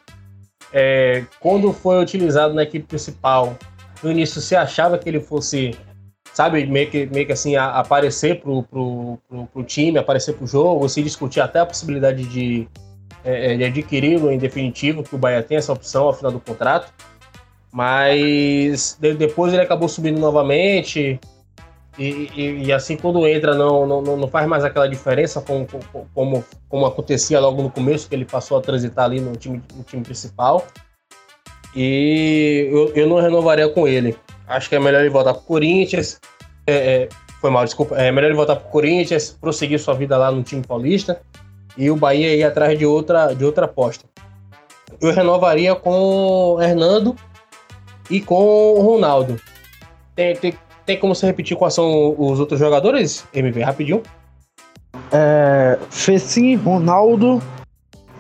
É, 0.72 1.24
quando 1.40 1.72
foi 1.74 2.02
utilizado 2.02 2.54
na 2.54 2.64
equipe 2.64 2.86
principal, 2.86 3.56
no 4.04 4.12
início 4.12 4.42
se 4.42 4.56
achava 4.56 4.98
que 4.98 5.08
ele 5.08 5.20
fosse 5.20 5.76
sabe, 6.36 6.66
meio 6.66 6.90
que, 6.90 7.06
meio 7.06 7.26
que 7.26 7.32
assim, 7.32 7.56
a, 7.56 7.70
aparecer 7.80 8.42
pro, 8.42 8.62
pro, 8.64 9.18
pro, 9.28 9.46
pro, 9.48 9.64
time, 9.64 9.98
aparecer 9.98 10.34
pro 10.34 10.46
jogo, 10.46 10.88
se 10.90 11.02
discutir 11.02 11.40
até 11.40 11.62
a 11.62 11.66
possibilidade 11.66 12.26
de, 12.26 12.68
é, 13.24 13.54
é, 13.54 13.58
de 13.58 13.64
adquiri-lo 13.64 14.30
em 14.30 14.38
definitivo, 14.38 15.02
que 15.02 15.16
o 15.16 15.18
Bahia 15.18 15.42
tem 15.42 15.58
essa 15.58 15.72
opção 15.72 16.04
ao 16.04 16.14
final 16.14 16.34
do 16.34 16.40
contrato. 16.42 16.94
Mas 17.76 18.98
de, 19.02 19.14
depois 19.16 19.52
ele 19.52 19.62
acabou 19.62 19.90
subindo 19.90 20.18
novamente. 20.18 21.20
E, 22.00 22.32
e, 22.34 22.64
e, 22.68 22.74
assim, 22.74 22.96
quando 22.96 23.28
entra, 23.28 23.54
não, 23.54 23.86
não, 23.86 24.02
não 24.02 24.28
faz 24.30 24.48
mais 24.48 24.64
aquela 24.64 24.88
diferença 24.88 25.42
como, 25.42 25.68
como, 26.14 26.46
como 26.70 26.86
acontecia 26.86 27.38
logo 27.38 27.62
no 27.62 27.70
começo, 27.70 28.08
que 28.08 28.16
ele 28.16 28.24
passou 28.24 28.58
a 28.58 28.62
transitar 28.62 29.04
ali 29.04 29.20
no 29.20 29.36
time, 29.36 29.62
no 29.76 29.84
time 29.84 30.04
principal. 30.04 30.66
E 31.76 32.70
eu, 32.72 32.94
eu 32.96 33.10
não 33.10 33.20
renovaria 33.20 33.68
com 33.68 33.86
ele. 33.86 34.18
Acho 34.48 34.70
que 34.70 34.76
é 34.76 34.80
melhor 34.80 35.02
ele 35.02 35.10
voltar 35.10 35.34
pro 35.34 35.44
Corinthians. 35.44 36.22
É, 36.66 36.74
é, 36.74 37.10
foi 37.42 37.50
mal, 37.50 37.66
desculpa. 37.66 37.98
É 37.98 38.10
melhor 38.10 38.28
ele 38.28 38.38
voltar 38.38 38.56
pro 38.56 38.72
Corinthians, 38.72 39.38
prosseguir 39.42 39.80
sua 39.82 39.96
vida 39.96 40.18
lá 40.18 40.32
no 40.32 40.44
time 40.44 40.66
paulista. 40.66 41.22
E 41.78 41.92
o 41.92 41.98
Bahia 41.98 42.34
ir 42.34 42.44
atrás 42.44 42.80
de 42.80 42.86
outra, 42.86 43.34
de 43.34 43.44
outra 43.44 43.66
aposta. 43.66 44.06
Eu 45.02 45.12
renovaria 45.12 45.76
com 45.76 46.58
Hernando 46.62 47.18
e 48.10 48.22
com 48.22 48.74
o 48.74 48.82
Ronaldo. 48.82 49.40
Tem, 50.16 50.36
tem, 50.36 50.54
tem 50.86 51.00
como 51.00 51.14
você 51.14 51.26
repetir 51.26 51.58
quais 51.58 51.74
são 51.74 52.16
os 52.18 52.40
outros 52.40 52.60
jogadores, 52.60 53.26
MV? 53.34 53.62
Rapidinho. 53.64 54.04
É, 55.12 55.78
Fecim, 55.90 56.56
Ronaldo, 56.56 57.42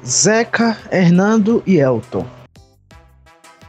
Zeca, 0.05 0.77
Hernando 0.91 1.63
e 1.65 1.77
Elton. 1.77 2.25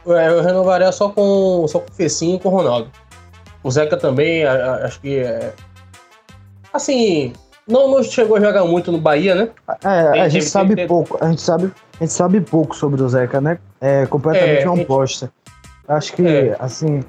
É, 0.07 0.29
eu 0.29 0.41
renovaria 0.41 0.91
só 0.91 1.09
com, 1.09 1.65
só 1.67 1.79
com 1.79 1.91
o 1.91 1.93
Fecinho 1.93 2.37
e 2.37 2.39
com 2.39 2.49
o 2.49 2.51
Ronaldo. 2.51 2.89
O 3.63 3.69
Zeca 3.69 3.97
também, 3.97 4.45
acho 4.45 5.01
que 5.01 5.19
é. 5.19 5.53
Assim, 6.71 7.33
não, 7.67 7.91
não 7.91 8.03
chegou 8.03 8.37
a 8.37 8.39
jogar 8.39 8.63
muito 8.63 8.91
no 8.91 8.97
Bahia, 8.97 9.35
né? 9.35 9.49
É, 9.83 10.11
tem, 10.11 10.21
a 10.21 10.29
gente 10.29 10.43
tem, 10.43 10.49
sabe 10.49 10.75
tem, 10.75 10.87
pouco. 10.87 11.17
A 11.19 11.29
gente 11.29 11.41
sabe, 11.41 11.73
a 11.99 12.03
gente 12.03 12.13
sabe 12.13 12.39
pouco 12.39 12.75
sobre 12.75 13.01
o 13.01 13.09
Zeca, 13.09 13.41
né? 13.41 13.59
É 13.81 14.05
completamente 14.05 14.63
é, 14.63 14.69
uma 14.69 14.81
aposta. 14.81 15.31
Acho 15.87 16.13
que, 16.13 16.27
é. 16.27 16.55
assim, 16.59 17.03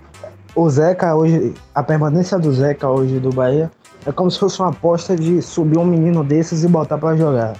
o 0.54 0.68
Zeca 0.70 1.14
hoje, 1.14 1.54
a 1.74 1.82
permanência 1.82 2.38
do 2.38 2.52
Zeca 2.52 2.88
hoje 2.88 3.18
do 3.18 3.30
Bahia 3.30 3.70
é 4.06 4.12
como 4.12 4.30
se 4.30 4.38
fosse 4.38 4.60
uma 4.60 4.70
aposta 4.70 5.16
de 5.16 5.42
subir 5.42 5.78
um 5.78 5.84
menino 5.84 6.22
desses 6.22 6.64
e 6.64 6.68
botar 6.68 6.98
para 6.98 7.16
jogar. 7.16 7.56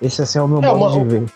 Esse 0.00 0.22
assim 0.22 0.38
é 0.38 0.42
o 0.42 0.48
meu 0.48 0.62
é, 0.62 0.74
modo 0.74 0.96
uma, 0.96 1.04
de 1.04 1.18
ver 1.18 1.26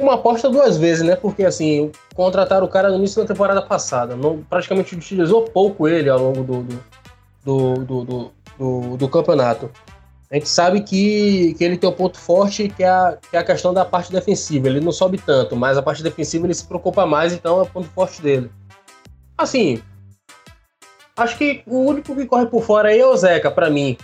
uma 0.00 0.14
aposta 0.14 0.48
duas 0.48 0.76
vezes, 0.76 1.04
né? 1.04 1.14
Porque 1.14 1.44
assim, 1.44 1.92
contrataram 2.14 2.66
o 2.66 2.68
cara 2.68 2.88
no 2.88 2.96
início 2.96 3.22
da 3.22 3.28
temporada 3.28 3.62
passada. 3.62 4.16
Não, 4.16 4.42
praticamente 4.48 4.94
utilizou 4.94 5.42
pouco 5.44 5.86
ele 5.86 6.08
ao 6.08 6.18
longo 6.18 6.42
do, 6.42 6.62
do, 7.44 7.74
do, 7.74 8.04
do, 8.04 8.30
do, 8.58 8.96
do 8.96 9.08
campeonato. 9.08 9.70
A 10.30 10.36
gente 10.36 10.48
sabe 10.48 10.82
que, 10.82 11.54
que 11.54 11.64
ele 11.64 11.76
tem 11.76 11.90
um 11.90 11.92
ponto 11.92 12.16
forte 12.16 12.68
que 12.68 12.84
é, 12.84 12.88
a, 12.88 13.18
que 13.30 13.36
é 13.36 13.40
a 13.40 13.44
questão 13.44 13.74
da 13.74 13.84
parte 13.84 14.12
defensiva. 14.12 14.68
Ele 14.68 14.80
não 14.80 14.92
sobe 14.92 15.18
tanto, 15.18 15.56
mas 15.56 15.76
a 15.76 15.82
parte 15.82 16.04
defensiva 16.04 16.46
ele 16.46 16.54
se 16.54 16.64
preocupa 16.64 17.04
mais, 17.04 17.32
então 17.32 17.58
é 17.58 17.62
o 17.62 17.66
ponto 17.66 17.88
forte 17.88 18.22
dele. 18.22 18.48
Assim, 19.36 19.82
acho 21.16 21.36
que 21.36 21.62
o 21.66 21.78
único 21.80 22.14
que 22.14 22.26
corre 22.26 22.46
por 22.46 22.62
fora 22.62 22.90
aí 22.90 23.00
é 23.00 23.06
o 23.06 23.16
Zeca, 23.16 23.50
para 23.50 23.68
mim. 23.68 23.96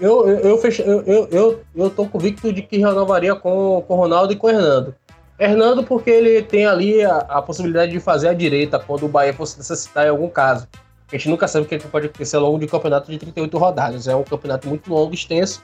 Eu, 0.00 0.26
eu, 0.26 0.38
eu, 0.38 0.58
fech... 0.58 0.80
eu, 0.80 1.02
eu, 1.02 1.28
eu, 1.30 1.60
eu 1.74 1.90
tô 1.90 2.06
convicto 2.06 2.50
de 2.50 2.62
que 2.62 2.78
renovaria 2.78 3.34
com 3.34 3.84
o 3.86 3.94
Ronaldo 3.94 4.32
e 4.32 4.36
com 4.36 4.46
o 4.46 4.50
Hernando. 4.50 4.94
Hernando, 5.38 5.84
porque 5.84 6.08
ele 6.08 6.42
tem 6.42 6.64
ali 6.64 7.04
a, 7.04 7.18
a, 7.18 7.42
possibilidade 7.42 7.92
de 7.92 8.00
fazer 8.00 8.28
a 8.28 8.34
direita 8.34 8.78
quando 8.78 9.04
o 9.04 9.08
Bahia 9.08 9.34
fosse 9.34 9.58
necessitar 9.58 10.06
em 10.06 10.10
algum 10.10 10.28
caso. 10.28 10.66
A 11.10 11.16
gente 11.16 11.28
nunca 11.28 11.48
sabe 11.48 11.64
o 11.64 11.68
que 11.68 11.78
pode 11.88 12.06
acontecer 12.06 12.36
ao 12.36 12.42
longo 12.42 12.58
de 12.58 12.66
um 12.66 12.68
campeonato 12.68 13.10
de 13.10 13.18
38 13.18 13.56
rodadas. 13.56 14.06
É 14.06 14.14
um 14.14 14.22
campeonato 14.22 14.68
muito 14.68 14.92
longo, 14.92 15.14
extenso, 15.14 15.62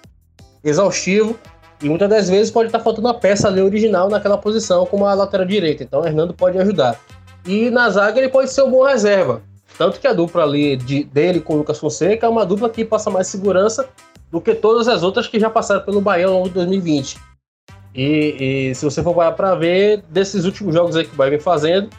exaustivo, 0.62 1.38
e 1.82 1.88
muitas 1.88 2.08
das 2.08 2.30
vezes 2.30 2.50
pode 2.50 2.68
estar 2.68 2.80
faltando 2.80 3.08
a 3.08 3.14
peça 3.14 3.48
ali 3.48 3.60
original 3.60 4.08
naquela 4.08 4.38
posição, 4.38 4.86
como 4.86 5.04
a 5.04 5.12
lateral 5.12 5.46
direita. 5.46 5.82
Então 5.82 6.00
o 6.00 6.06
Hernando 6.06 6.32
pode 6.32 6.58
ajudar. 6.58 6.98
E 7.46 7.68
na 7.68 7.90
zaga 7.90 8.18
ele 8.18 8.30
pode 8.30 8.50
ser 8.50 8.62
um 8.62 8.70
bom 8.70 8.84
reserva. 8.84 9.42
Tanto 9.76 10.00
que 10.00 10.06
a 10.06 10.14
dupla 10.14 10.44
ali 10.44 10.76
de, 10.76 11.04
dele 11.04 11.40
com 11.40 11.54
o 11.54 11.56
Lucas 11.58 11.78
Fonseca 11.78 12.26
é 12.26 12.28
uma 12.28 12.46
dupla 12.46 12.70
que 12.70 12.84
passa 12.84 13.10
mais 13.10 13.26
segurança 13.26 13.88
do 14.30 14.40
que 14.40 14.54
todas 14.54 14.88
as 14.88 15.02
outras 15.02 15.26
que 15.26 15.38
já 15.38 15.50
passaram 15.50 15.82
pelo 15.84 16.00
Bahia 16.00 16.26
ao 16.26 16.32
longo 16.32 16.48
de 16.48 16.54
2020. 16.54 17.18
E, 17.94 18.70
e 18.70 18.74
se 18.74 18.84
você 18.84 19.02
for 19.02 19.14
para 19.32 19.54
ver, 19.54 20.02
desses 20.08 20.44
últimos 20.44 20.74
jogos 20.74 20.96
aí 20.96 21.04
que 21.04 21.12
o 21.12 21.16
Bahia 21.16 21.32
vem 21.32 21.40
fazendo, 21.40 21.90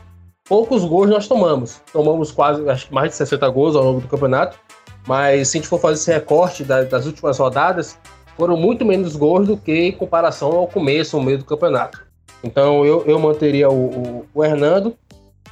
poucos 0.47 0.85
gols 0.85 1.09
nós 1.09 1.27
tomamos. 1.27 1.81
Tomamos 1.91 2.31
quase, 2.31 2.67
acho 2.69 2.87
que 2.87 2.93
mais 2.93 3.11
de 3.11 3.17
60 3.17 3.47
gols 3.49 3.75
ao 3.75 3.83
longo 3.83 4.01
do 4.01 4.07
campeonato. 4.07 4.57
Mas 5.07 5.49
se 5.49 5.57
a 5.57 5.61
gente 5.61 5.69
for 5.69 5.79
fazer 5.79 5.95
esse 5.95 6.11
recorte 6.11 6.63
das, 6.63 7.05
últimas 7.05 7.37
rodadas, 7.37 7.97
foram 8.37 8.57
muito 8.57 8.83
menos 8.83 9.15
gols 9.15 9.47
do 9.47 9.57
que 9.57 9.71
em 9.71 9.91
comparação 9.91 10.51
ao 10.51 10.67
começo, 10.67 11.15
ao 11.17 11.23
meio 11.23 11.37
do 11.37 11.45
campeonato. 11.45 12.05
Então 12.43 12.85
eu, 12.85 13.03
eu 13.05 13.19
manteria 13.19 13.69
o, 13.69 13.73
o, 13.73 14.25
o 14.33 14.43
Hernando. 14.43 14.95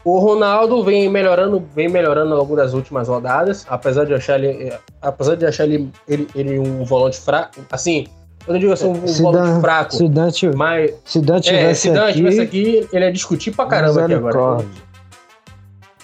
O 0.03 0.19
Ronaldo 0.19 0.83
vem 0.83 1.07
melhorando, 1.09 1.63
vem 1.73 1.87
melhorando 1.87 2.33
ao 2.33 2.39
longo 2.41 2.55
das 2.55 2.73
últimas 2.73 3.07
rodadas, 3.07 3.65
apesar 3.69 4.05
de 4.05 4.13
achar 4.13 4.43
ele, 4.43 4.73
apesar 5.01 5.35
de 5.35 5.45
achar 5.45 5.63
ele, 5.63 5.89
ele, 6.07 6.27
ele 6.35 6.59
um 6.59 6.83
volante 6.83 7.21
fraco, 7.21 7.61
assim, 7.71 8.05
eu 8.47 8.53
não 8.53 8.59
digo 8.59 8.73
assim, 8.73 8.87
um, 8.87 9.07
se 9.07 9.21
volante 9.21 9.61
fraco. 9.61 9.95
Se 9.95 10.09
Dante, 10.09 10.47
mas, 10.55 10.93
se 11.05 11.21
Dante 11.21 11.49
é, 11.49 11.57
tivesse, 11.57 11.81
se 11.81 11.91
Dante 11.91 12.13
tivesse 12.13 12.41
aqui, 12.41 12.87
ele 12.91 13.05
ia 13.05 13.11
discutir 13.11 13.51
pra 13.51 13.65
caramba 13.65 14.03
aqui 14.03 14.13
agora. 14.13 14.65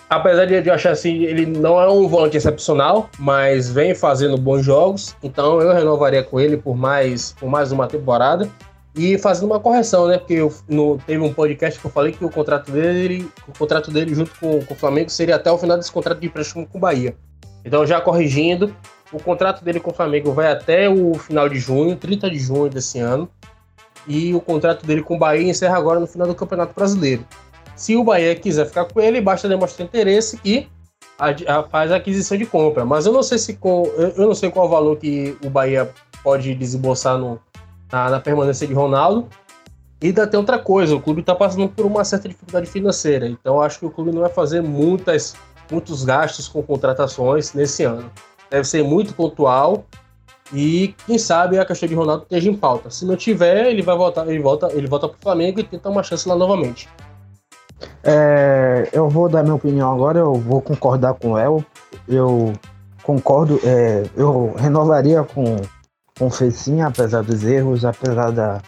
Apesar 0.10 0.46
de 0.46 0.68
eu 0.68 0.74
achar 0.74 0.92
assim, 0.92 1.24
ele 1.24 1.46
não 1.46 1.80
é 1.80 1.88
um 1.88 2.08
volante 2.08 2.36
excepcional, 2.36 3.10
mas 3.20 3.70
vem 3.70 3.94
fazendo 3.94 4.38
bons 4.38 4.64
jogos. 4.66 5.16
Então 5.22 5.62
eu 5.62 5.72
renovaria 5.72 6.24
com 6.24 6.40
ele 6.40 6.58
por 6.58 6.76
mais, 6.76 7.34
por 7.40 7.48
mais 7.48 7.72
uma 7.72 7.88
temporada. 7.88 8.50
E 8.96 9.20
fazendo 9.20 9.46
uma 9.46 9.60
correção, 9.60 10.08
né? 10.08 10.18
Porque 10.18 10.34
eu, 10.34 10.52
no, 10.68 10.98
teve 11.06 11.24
um 11.24 11.32
podcast 11.32 11.80
que 11.80 11.86
eu 11.86 11.92
falei 11.92 12.12
que 12.12 12.26
o 12.26 12.30
contrato 12.30 12.72
dele, 12.72 13.30
o 13.48 13.58
contrato 13.58 13.92
dele 13.92 14.16
junto 14.16 14.32
com, 14.40 14.60
com 14.66 14.74
o 14.74 14.78
Flamengo 14.78 15.12
seria 15.12 15.36
até 15.36 15.52
o 15.52 15.58
final 15.60 15.78
desse 15.78 15.92
contrato 15.92 16.20
de 16.20 16.26
empréstimo 16.26 16.66
com 16.66 16.80
o 16.80 16.82
Bahia. 16.82 17.16
Então, 17.64 17.86
já 17.86 18.02
corrigindo, 18.02 18.76
o 19.12 19.22
contrato 19.22 19.64
dele 19.64 19.80
com 19.80 19.92
o 19.92 19.94
Flamengo 19.94 20.32
vai 20.32 20.52
até 20.52 20.88
o 20.90 21.16
final 21.16 21.50
de 21.50 21.58
junho, 21.58 21.96
30 21.96 22.30
de 22.30 22.40
junho 22.40 22.70
desse 22.70 23.00
ano. 23.00 23.30
E 24.08 24.34
o 24.34 24.42
contrato 24.42 24.86
dele 24.86 25.02
com 25.02 25.16
o 25.16 25.20
Bahia 25.20 25.50
encerra 25.50 25.78
agora 25.78 26.00
no 26.00 26.08
final 26.08 26.28
do 26.28 26.36
Campeonato 26.36 26.74
Brasileiro. 26.74 27.26
Se 27.76 27.96
o 27.96 28.04
Bahia 28.04 28.36
quiser 28.36 28.66
ficar 28.66 28.86
com 28.86 29.00
ele, 29.00 29.22
basta 29.22 29.48
demonstrar 29.48 29.88
interesse 29.88 30.40
e 30.44 30.68
a, 31.18 31.60
a, 31.60 31.64
faz 31.64 31.92
a 31.92 31.98
aquisição 31.98 32.38
de 32.38 32.46
compra. 32.46 32.86
Mas 32.86 33.06
eu 33.06 33.14
não 33.14 33.24
sei 33.24 33.38
se 33.38 33.56
com, 33.56 33.86
eu, 33.98 34.10
eu 34.10 34.28
não 34.28 34.36
sei 34.36 34.50
qual 34.50 34.68
o 34.68 34.70
valor 34.70 34.98
que 34.98 35.38
o 35.44 35.50
Bahia 35.50 35.90
pode 36.24 36.54
desembolsar 36.56 37.18
no, 37.18 37.40
na, 37.92 38.10
na, 38.10 38.20
permanência 38.20 38.68
de 38.68 38.74
Ronaldo. 38.74 39.28
E 40.02 40.08
ainda 40.08 40.26
tem 40.26 40.40
outra 40.40 40.58
coisa, 40.58 40.96
o 40.96 41.02
clube 41.02 41.22
está 41.22 41.36
passando 41.36 41.68
por 41.68 41.86
uma 41.86 42.06
certa 42.06 42.30
dificuldade 42.30 42.68
financeira. 42.68 43.28
Então 43.28 43.62
acho 43.62 43.80
que 43.80 43.86
o 43.86 43.90
clube 43.90 44.12
não 44.12 44.22
vai 44.22 44.30
fazer 44.30 44.62
muitas, 44.62 45.36
muitos 45.70 46.06
gastos 46.06 46.48
com 46.48 46.64
contratações 46.64 47.54
nesse 47.54 47.84
ano 47.84 48.10
deve 48.50 48.68
ser 48.68 48.84
muito 48.84 49.14
pontual 49.14 49.86
e 50.52 50.96
quem 51.06 51.18
sabe 51.18 51.60
a 51.60 51.66
questão 51.66 51.88
de 51.88 51.96
Ronaldo 51.96 52.24
esteja 52.24 52.50
em 52.50 52.56
pauta. 52.56 52.90
Se 52.90 53.06
não 53.06 53.16
tiver, 53.16 53.68
ele 53.68 53.82
vai 53.82 53.96
voltar, 53.96 54.28
ele 54.28 54.40
volta, 54.40 54.70
ele 54.74 54.88
volta 54.88 55.08
para 55.08 55.18
o 55.18 55.22
Flamengo 55.22 55.60
e 55.60 55.64
tenta 55.64 55.90
uma 55.90 56.04
chance 56.04 56.28
lá 56.28 56.36
novamente. 56.36 56.90
É, 58.04 58.90
eu 58.92 59.10
vou 59.10 59.30
dar 59.30 59.44
minha 59.44 59.56
opinião 59.56 59.94
agora, 59.94 60.20
eu 60.20 60.34
vou 60.34 60.62
concordar 60.62 61.14
com 61.14 61.34
o 61.34 61.38
El. 61.38 61.64
Eu 62.08 62.54
concordo, 63.04 63.60
é, 63.64 64.04
eu 64.16 64.54
renovaria 64.58 65.24
com, 65.24 65.58
com 66.18 66.30
Fecinha, 66.30 66.88
apesar 66.88 67.24
dos 67.24 67.44
erros, 67.44 67.86
apesar 67.86 68.32
da 68.32 68.62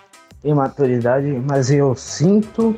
imaturidade, 0.43 1.27
mas 1.47 1.71
eu 1.71 1.95
sinto 1.95 2.75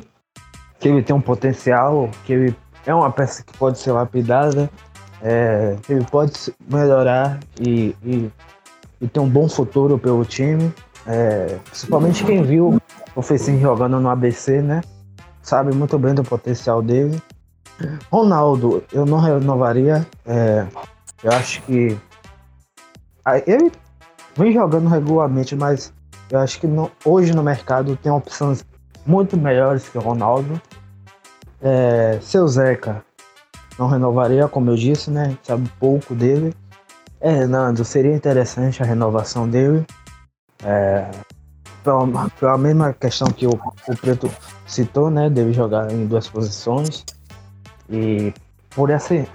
que 0.78 0.88
ele 0.88 1.02
tem 1.02 1.14
um 1.14 1.20
potencial, 1.20 2.10
que 2.24 2.32
ele 2.32 2.56
é 2.86 2.94
uma 2.94 3.10
peça 3.10 3.42
que 3.42 3.56
pode 3.56 3.78
ser 3.78 3.92
lapidada, 3.92 4.68
é, 5.26 5.78
ele 5.88 6.04
pode 6.04 6.54
melhorar 6.70 7.40
e, 7.58 7.96
e, 8.04 8.30
e, 9.00 9.08
ter 9.08 9.20
um 9.20 9.28
bom 9.28 9.48
futuro 9.48 9.98
pelo 9.98 10.22
time. 10.22 10.70
É, 11.06 11.58
principalmente 11.64 12.22
quem 12.24 12.42
viu 12.42 12.78
o 13.16 13.22
Fecinho 13.22 13.58
jogando 13.58 13.98
no 13.98 14.10
ABC, 14.10 14.60
né? 14.60 14.82
Sabe 15.40 15.74
muito 15.74 15.98
bem 15.98 16.14
do 16.14 16.22
potencial 16.22 16.82
dele. 16.82 17.22
Ronaldo, 18.12 18.84
eu 18.92 19.06
não 19.06 19.18
renovaria. 19.18 20.06
É, 20.26 20.66
eu 21.22 21.32
acho 21.32 21.62
que. 21.62 21.98
Ele 23.46 23.72
vem 24.36 24.52
jogando 24.52 24.88
regularmente, 24.88 25.56
mas 25.56 25.90
eu 26.30 26.38
acho 26.38 26.60
que 26.60 26.66
hoje 27.02 27.32
no 27.34 27.42
mercado 27.42 27.96
tem 27.96 28.12
opções 28.12 28.62
muito 29.06 29.38
melhores 29.38 29.88
que 29.88 29.96
o 29.96 30.02
Ronaldo. 30.02 30.60
É, 31.62 32.18
seu 32.20 32.46
Zeca, 32.46 33.02
não 33.78 33.88
renovaria, 33.88 34.48
como 34.48 34.70
eu 34.70 34.76
disse, 34.76 35.10
né? 35.10 35.36
Sabe 35.42 35.68
pouco 35.78 36.14
dele. 36.14 36.54
É, 37.20 37.46
Nando, 37.46 37.84
seria 37.84 38.14
interessante 38.14 38.82
a 38.82 38.86
renovação 38.86 39.48
dele. 39.48 39.84
É, 40.62 41.10
pela, 41.82 42.30
pela 42.38 42.58
mesma 42.58 42.92
questão 42.92 43.28
que 43.28 43.46
o, 43.46 43.52
o 43.88 43.96
Preto 43.96 44.30
citou, 44.66 45.10
né? 45.10 45.28
Deve 45.28 45.52
jogar 45.52 45.90
em 45.92 46.06
duas 46.06 46.28
posições. 46.28 47.04
E 47.90 48.32
por 48.70 48.90
essa. 48.90 49.26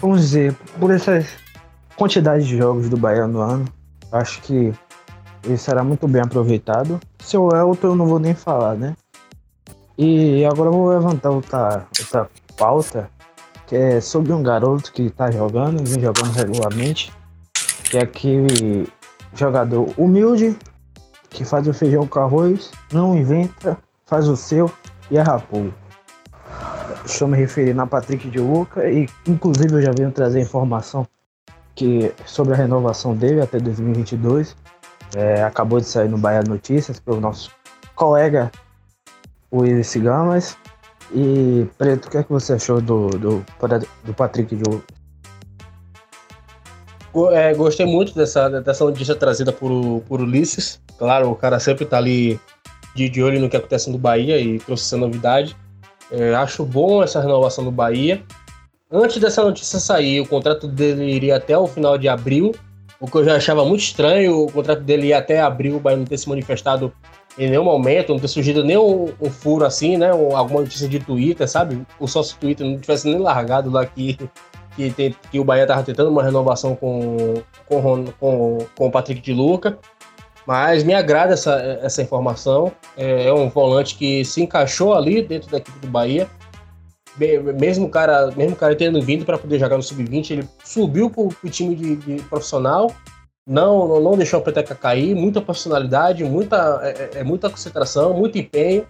Vamos 0.00 0.20
dizer, 0.20 0.54
por 0.78 0.90
essa 0.90 1.24
quantidade 1.96 2.46
de 2.46 2.56
jogos 2.56 2.88
do 2.88 2.96
Bahia 2.96 3.26
no 3.26 3.40
ano, 3.40 3.66
acho 4.10 4.40
que 4.42 4.72
ele 5.44 5.56
será 5.56 5.84
muito 5.84 6.08
bem 6.08 6.22
aproveitado. 6.22 7.00
Seu 7.18 7.48
Elton 7.50 7.88
eu 7.88 7.94
não 7.94 8.06
vou 8.06 8.18
nem 8.18 8.34
falar, 8.34 8.74
né? 8.74 8.96
E 9.98 10.44
agora 10.46 10.70
eu 10.70 10.72
vou 10.72 10.88
levantar 10.88 11.30
outra, 11.30 11.86
outra 11.98 12.30
pauta, 12.56 13.10
que 13.70 13.76
é 13.76 14.00
sobre 14.00 14.32
um 14.32 14.42
garoto 14.42 14.92
que 14.92 15.08
tá 15.10 15.30
jogando, 15.30 15.84
vem 15.84 16.02
jogando 16.02 16.32
regularmente, 16.32 17.12
que 17.84 17.98
é 17.98 18.02
aquele 18.02 18.88
jogador 19.32 19.94
humilde, 19.96 20.58
que 21.28 21.44
faz 21.44 21.68
o 21.68 21.72
feijão 21.72 22.04
com 22.04 22.18
arroz, 22.18 22.72
não 22.92 23.16
inventa, 23.16 23.78
faz 24.04 24.26
o 24.26 24.36
seu 24.36 24.68
e 25.08 25.16
é 25.16 25.22
raposo. 25.22 25.72
Estou 27.06 27.28
me 27.28 27.36
referindo 27.36 27.80
a 27.80 27.86
Patrick 27.86 28.28
de 28.28 28.40
Luca 28.40 28.90
e 28.90 29.08
inclusive 29.24 29.72
eu 29.74 29.82
já 29.82 29.92
venho 29.92 30.10
trazer 30.10 30.40
informação 30.40 31.06
que 31.76 32.12
sobre 32.26 32.54
a 32.54 32.56
renovação 32.56 33.14
dele 33.14 33.40
até 33.40 33.60
2022. 33.60 34.56
É, 35.14 35.44
acabou 35.44 35.78
de 35.78 35.86
sair 35.86 36.08
no 36.08 36.18
Bahia 36.18 36.42
Notícias 36.42 36.98
pelo 36.98 37.20
nosso 37.20 37.52
colega 37.94 38.50
Willis 39.52 39.94
Gamas. 39.94 40.58
E 41.14 41.66
Preto, 41.76 42.06
o 42.06 42.10
que 42.10 42.18
é 42.18 42.22
que 42.22 42.30
você 42.30 42.52
achou 42.52 42.80
do, 42.80 43.08
do, 43.10 43.46
do 44.04 44.14
Patrick 44.14 44.54
Luca? 44.54 44.84
É, 47.32 47.52
gostei 47.54 47.86
muito 47.86 48.14
dessa, 48.14 48.48
dessa 48.60 48.84
notícia 48.84 49.16
trazida 49.16 49.52
por, 49.52 50.00
por 50.02 50.20
Ulisses. 50.20 50.80
Claro, 50.96 51.30
o 51.30 51.34
cara 51.34 51.58
sempre 51.58 51.84
tá 51.84 51.96
ali 51.96 52.38
de, 52.94 53.08
de 53.08 53.22
olho 53.22 53.40
no 53.40 53.48
que 53.48 53.56
acontece 53.56 53.90
no 53.90 53.98
Bahia 53.98 54.38
e 54.38 54.58
trouxe 54.60 54.84
essa 54.84 54.96
novidade. 54.96 55.56
É, 56.12 56.34
acho 56.34 56.64
bom 56.64 57.02
essa 57.02 57.20
renovação 57.20 57.64
do 57.64 57.70
Bahia. 57.72 58.22
Antes 58.90 59.18
dessa 59.18 59.42
notícia 59.42 59.78
sair, 59.80 60.20
o 60.20 60.26
contrato 60.26 60.68
dele 60.68 61.04
iria 61.04 61.36
até 61.36 61.56
o 61.56 61.66
final 61.66 61.96
de 61.96 62.08
abril, 62.08 62.52
o 63.00 63.06
que 63.06 63.16
eu 63.16 63.24
já 63.24 63.36
achava 63.36 63.64
muito 63.64 63.82
estranho. 63.82 64.44
O 64.44 64.52
contrato 64.52 64.82
dele 64.82 65.08
ia 65.08 65.18
até 65.18 65.40
abril, 65.40 65.76
o 65.76 65.80
Bahia 65.80 65.98
não 65.98 66.04
ter 66.04 66.18
se 66.18 66.28
manifestado 66.28 66.92
em 67.38 67.48
nenhum 67.48 67.64
momento, 67.64 68.12
não 68.12 68.18
ter 68.18 68.28
surgido 68.28 68.64
nenhum 68.64 69.12
um 69.20 69.30
furo 69.30 69.64
assim, 69.64 69.96
né? 69.96 70.12
Ou 70.12 70.36
alguma 70.36 70.60
notícia 70.60 70.88
de 70.88 70.98
Twitter, 70.98 71.48
sabe? 71.48 71.80
O 71.98 72.06
sócio 72.06 72.36
Twitter 72.38 72.66
não 72.66 72.78
tivesse 72.78 73.08
nem 73.08 73.18
largado 73.18 73.70
lá 73.70 73.86
que, 73.86 74.18
que, 74.76 75.14
que 75.30 75.40
o 75.40 75.44
Bahia 75.44 75.62
estava 75.62 75.82
tentando 75.82 76.10
uma 76.10 76.22
renovação 76.22 76.74
com, 76.74 77.34
com, 77.66 78.04
com, 78.18 78.58
com 78.76 78.86
o 78.86 78.90
Patrick 78.90 79.20
de 79.20 79.32
Luca. 79.32 79.78
Mas 80.46 80.82
me 80.82 80.94
agrada 80.94 81.34
essa, 81.34 81.54
essa 81.82 82.02
informação. 82.02 82.72
É, 82.96 83.28
é, 83.28 83.32
um 83.32 83.48
volante 83.48 83.94
que 83.94 84.24
se 84.24 84.42
encaixou 84.42 84.94
ali 84.94 85.22
dentro 85.22 85.50
da 85.50 85.58
equipe 85.58 85.78
do 85.78 85.86
Bahia. 85.86 86.28
Mesmo 87.58 87.86
o 87.86 87.90
cara, 87.90 88.30
mesmo 88.36 88.56
cara 88.56 88.74
tendo 88.74 89.00
vindo 89.02 89.24
para 89.24 89.36
poder 89.36 89.58
jogar 89.58 89.76
no 89.76 89.82
sub-20, 89.82 90.30
ele 90.30 90.48
subiu 90.64 91.10
para 91.10 91.22
o 91.22 91.50
time 91.50 91.74
de, 91.74 91.96
de, 91.96 92.22
profissional, 92.24 92.90
não, 93.46 94.00
não, 94.00 94.16
deixou 94.16 94.38
a 94.38 94.42
peteca 94.42 94.74
cair, 94.74 95.14
muita 95.14 95.40
personalidade, 95.40 96.24
muita, 96.24 96.80
é, 96.82 96.88
é, 96.88 97.20
é 97.20 97.24
muita 97.24 97.50
concentração, 97.50 98.14
muito 98.14 98.38
empenho 98.38 98.86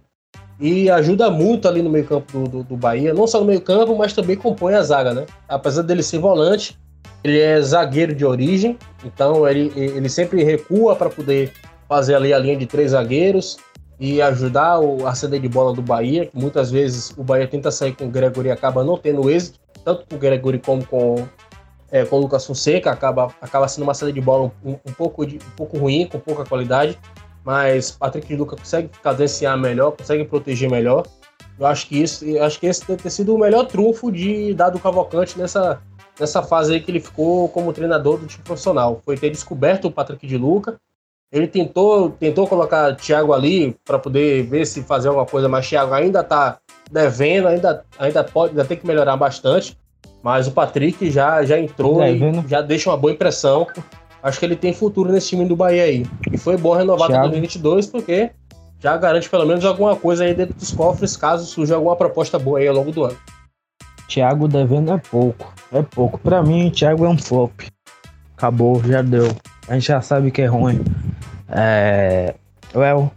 e 0.59 0.91
ajuda 0.91 1.31
muito 1.31 1.67
ali 1.67 1.81
no 1.81 1.89
meio-campo 1.89 2.33
do, 2.33 2.49
do, 2.49 2.65
do, 2.65 2.77
Bahia, 2.77 3.15
não 3.15 3.27
só 3.27 3.41
no 3.41 3.47
meio-campo, 3.47 3.97
mas 3.97 4.13
também 4.13 4.37
compõe 4.37 4.75
a 4.75 4.83
zaga, 4.83 5.15
né? 5.15 5.27
Apesar 5.49 5.83
dele 5.83 6.03
ser 6.03 6.19
volante, 6.19 6.79
ele 7.25 7.39
é 7.39 7.61
zagueiro 7.61 8.15
de 8.15 8.25
origem, 8.27 8.79
então 9.05 9.49
ele, 9.49 9.73
ele 9.75 10.09
sempre 10.09 10.45
recua 10.45 10.95
para 10.95 11.09
poder 11.09 11.53
fazer 11.89 12.15
ali 12.15 12.33
a 12.33 12.39
linha 12.39 12.57
de 12.57 12.67
três 12.67 12.91
zagueiros 12.91 13.57
e 13.99 14.21
ajudar 14.23 14.79
o, 14.81 15.07
a 15.07 15.13
de 15.13 15.49
bola 15.49 15.75
do 15.75 15.83
Bahia, 15.83 16.31
muitas 16.33 16.71
vezes 16.71 17.13
o 17.17 17.23
Bahia 17.23 17.47
tenta 17.47 17.71
sair 17.71 17.95
com 17.95 18.07
o 18.07 18.11
Gregory 18.11 18.49
e 18.49 18.51
acaba 18.53 18.85
não 18.85 18.97
tendo 18.97 19.31
êxito, 19.31 19.59
tanto 19.85 20.07
com 20.07 20.17
o 20.17 20.19
Gregory 20.19 20.59
como 20.59 20.85
com, 20.87 21.27
é, 21.91 22.05
com 22.05 22.17
o 22.17 22.21
Lucas 22.21 22.47
Fonseca, 22.47 22.91
acaba, 22.91 23.35
acaba 23.41 23.67
sendo 23.69 23.85
uma 23.85 23.95
saída 23.95 24.13
de 24.13 24.21
bola 24.21 24.53
um, 24.65 24.73
um, 24.73 24.93
pouco, 24.93 25.27
de, 25.27 25.37
um 25.37 25.57
pouco 25.57 25.79
ruim, 25.79 26.07
com 26.07 26.19
pouca 26.19 26.45
qualidade, 26.45 26.99
mas 27.45 27.91
Patrick 27.91 28.35
Luca 28.37 28.57
consegue 28.57 28.89
cadenciar 29.03 29.59
melhor, 29.59 29.93
consegue 29.93 30.25
proteger 30.25 30.71
melhor. 30.71 31.07
Eu 31.59 31.67
acho 31.67 31.87
que 31.89 32.03
isso, 32.03 32.25
acho 32.41 32.59
que 32.59 32.67
esse 32.67 32.87
deve 32.87 33.03
ter 33.03 33.11
sido 33.11 33.35
o 33.35 33.39
melhor 33.39 33.67
trunfo 33.67 34.11
de 34.11 34.55
Dado 34.55 34.79
Cavalcante 34.79 35.39
nessa, 35.39 35.81
nessa 36.19 36.43
fase 36.43 36.73
aí 36.73 36.81
que 36.81 36.91
ele 36.91 37.01
ficou 37.01 37.49
como 37.49 37.73
treinador 37.73 38.19
do 38.19 38.27
time 38.27 38.43
profissional. 38.43 39.01
Foi 39.05 39.17
ter 39.17 39.31
descoberto 39.31 39.87
o 39.87 39.93
Patrick 39.93 40.27
de 40.27 40.39
Luca. 40.39 40.81
Ele 41.31 41.47
tentou, 41.47 42.11
tentou 42.11 42.47
colocar 42.47 42.97
Thiago 42.97 43.33
ali 43.33 43.77
para 43.85 43.99
poder 43.99 44.43
ver 44.45 44.67
se 44.67 44.83
fazer 44.83 45.09
alguma 45.09 45.27
coisa, 45.27 45.49
mas 45.49 45.69
Thiago 45.69 45.93
ainda 45.93 46.21
está 46.21 46.59
devendo, 46.91 47.49
ainda, 47.49 47.85
ainda 47.99 48.25
pode, 48.25 48.51
ainda 48.51 48.65
tem 48.65 48.77
que 48.77 48.87
melhorar 48.87 49.17
bastante. 49.17 49.79
Mas 50.23 50.47
o 50.47 50.53
Patrick 50.53 51.11
já, 51.11 51.43
já 51.45 51.59
entrou 51.59 52.05
e 52.05 52.21
já 52.47 52.61
deixa 52.61 52.91
uma 52.91 52.97
boa 52.97 53.13
impressão. 53.13 53.67
Acho 54.23 54.39
que 54.39 54.45
ele 54.45 54.57
tem 54.57 54.75
futuro 54.75 55.11
nesse 55.11 55.29
time 55.31 55.47
do 55.47 55.57
Bahia 55.57 55.85
aí. 55.85 56.07
E 56.31 56.37
foi 56.37 56.57
bom 56.57 56.75
renovar 56.75 57.09
para 57.09 57.23
2022 57.23 57.87
porque 57.87 58.31
já 58.79 58.97
garante 58.97 59.29
pelo 59.31 59.47
menos 59.47 59.65
alguma 59.65 59.97
coisa 59.97 60.25
aí 60.25 60.35
dentro 60.35 60.55
dos 60.55 60.73
cofres 60.73 61.17
caso 61.17 61.47
surja 61.47 61.75
alguma 61.75 61.97
proposta 61.97 62.39
boa 62.39 62.59
aí 62.59 62.69
ao 62.69 62.75
longo 62.75 62.93
do 62.93 63.05
ano. 63.05 63.17
Thiago 64.09 64.49
devendo 64.49 64.93
é 64.93 64.99
pouco. 64.99 65.55
É 65.73 65.83
pouco. 65.83 66.19
Pra 66.19 66.43
mim, 66.43 66.71
Thiago 66.71 67.05
é 67.07 67.09
um 67.09 67.17
flop. 67.17 67.53
Acabou, 68.37 68.83
já 68.83 69.03
deu. 69.03 69.29
A 69.69 69.75
gente 69.75 69.87
já 69.87 70.01
sabe 70.03 70.31
que 70.31 70.43
é 70.43 70.47
ruim. 70.47 70.83
É. 71.49 72.35
Well, 72.75 73.11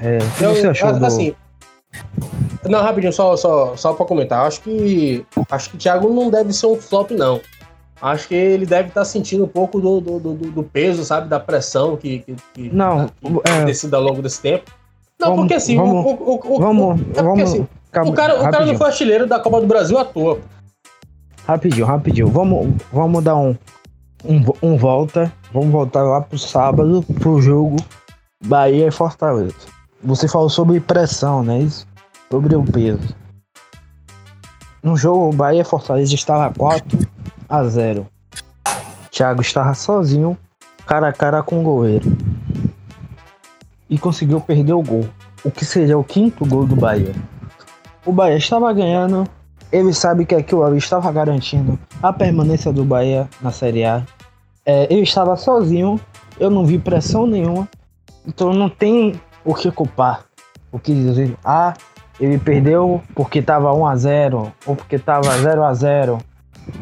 é, 0.00 0.18
o 0.18 0.38
que 0.38 0.44
eu, 0.44 0.54
você 0.54 0.66
achou 0.68 0.88
assim, 0.90 1.30
do... 1.30 2.26
Não, 2.68 2.82
rapidinho, 2.82 3.12
só, 3.12 3.36
só, 3.36 3.76
só 3.76 3.92
pra 3.92 4.06
comentar. 4.06 4.46
Acho 4.46 4.60
que. 4.62 5.24
Acho 5.50 5.70
que 5.70 5.76
o 5.76 5.78
Thiago 5.78 6.12
não 6.12 6.30
deve 6.30 6.52
ser 6.52 6.66
um 6.66 6.76
flop, 6.76 7.10
não. 7.12 7.40
Acho 8.00 8.28
que 8.28 8.34
ele 8.34 8.66
deve 8.66 8.88
estar 8.88 9.00
tá 9.00 9.04
sentindo 9.04 9.44
um 9.44 9.48
pouco 9.48 9.80
do, 9.80 10.00
do, 10.00 10.18
do, 10.18 10.34
do, 10.34 10.62
peso, 10.62 11.04
sabe? 11.04 11.28
Da 11.28 11.40
pressão 11.40 11.96
que, 11.96 12.18
que, 12.20 12.36
que 12.52 12.70
não, 12.74 13.06
que 13.08 13.50
é... 13.50 13.64
descido 13.64 13.96
ao 13.96 14.02
longo 14.02 14.20
desse 14.20 14.40
tempo. 14.40 14.70
Não, 15.18 15.28
vamos, 15.28 15.42
porque 15.42 15.54
assim, 15.54 15.76
vamos, 15.76 16.04
o, 16.04 16.08
o, 16.10 16.56
o, 16.56 16.60
vamos, 16.60 17.00
é 17.16 17.22
porque, 17.22 17.40
assim, 17.40 17.66
Calma, 17.96 18.10
o, 18.10 18.14
cara, 18.14 18.38
o 18.42 18.50
cara 18.50 18.66
não 18.66 18.76
foi 18.76 18.86
artilheiro 18.88 19.26
da 19.26 19.40
Copa 19.40 19.60
do 19.62 19.66
Brasil 19.66 19.96
à 19.98 20.04
toa. 20.04 20.38
Rapidinho, 21.46 21.86
rapidinho. 21.86 22.28
Vamos, 22.28 22.74
vamos 22.92 23.24
dar 23.24 23.36
um, 23.36 23.56
um, 24.22 24.44
um 24.62 24.76
volta. 24.76 25.32
Vamos 25.50 25.70
voltar 25.70 26.02
lá 26.02 26.20
pro 26.20 26.38
sábado, 26.38 27.02
pro 27.20 27.40
jogo 27.40 27.76
Bahia 28.44 28.88
e 28.88 28.90
Fortaleza. 28.90 29.54
Você 30.04 30.28
falou 30.28 30.50
sobre 30.50 30.78
pressão, 30.80 31.42
né? 31.42 31.60
Isso? 31.60 31.86
Sobre 32.30 32.56
o 32.56 32.64
peso. 32.64 33.14
No 34.82 34.96
jogo, 34.96 35.32
Bahia 35.32 35.62
e 35.62 35.64
Fortaleza 35.64 36.14
estava 36.14 36.52
4 36.52 36.98
a 37.48 37.64
0. 37.64 38.06
Thiago 39.10 39.40
estava 39.40 39.74
sozinho, 39.74 40.36
cara 40.86 41.08
a 41.08 41.12
cara 41.12 41.42
com 41.42 41.60
o 41.60 41.62
goleiro. 41.62 42.16
E 43.88 43.98
conseguiu 43.98 44.40
perder 44.40 44.72
o 44.72 44.82
gol. 44.82 45.08
O 45.44 45.50
que 45.50 45.64
seria 45.64 45.96
o 45.96 46.04
quinto 46.04 46.44
gol 46.44 46.66
do 46.66 46.76
Bahia. 46.76 47.14
O 48.04 48.12
Bahia 48.12 48.36
estava 48.36 48.72
ganhando, 48.72 49.24
ele 49.72 49.92
sabe 49.92 50.24
que 50.24 50.34
aquilo 50.34 50.64
ali 50.64 50.78
estava 50.78 51.10
garantindo 51.10 51.78
a 52.02 52.12
permanência 52.12 52.72
do 52.72 52.84
Bahia 52.84 53.28
na 53.40 53.50
Série 53.50 53.84
A. 53.84 54.04
É, 54.64 54.92
ele 54.92 55.02
estava 55.02 55.36
sozinho, 55.36 56.00
eu 56.38 56.50
não 56.50 56.66
vi 56.66 56.78
pressão 56.78 57.26
nenhuma, 57.26 57.68
então 58.26 58.52
não 58.52 58.68
tem 58.68 59.20
o 59.44 59.54
que 59.54 59.70
culpar. 59.70 60.24
O 60.72 60.78
que 60.78 60.92
dizer, 60.92 61.36
ah, 61.44 61.74
ele 62.20 62.38
perdeu 62.38 63.02
porque 63.14 63.40
estava 63.40 63.72
1 63.72 63.86
a 63.86 63.96
0 63.96 64.52
ou 64.66 64.76
porque 64.76 64.96
estava 64.96 65.36
0 65.38 65.64
a 65.64 65.74
0 65.74 66.18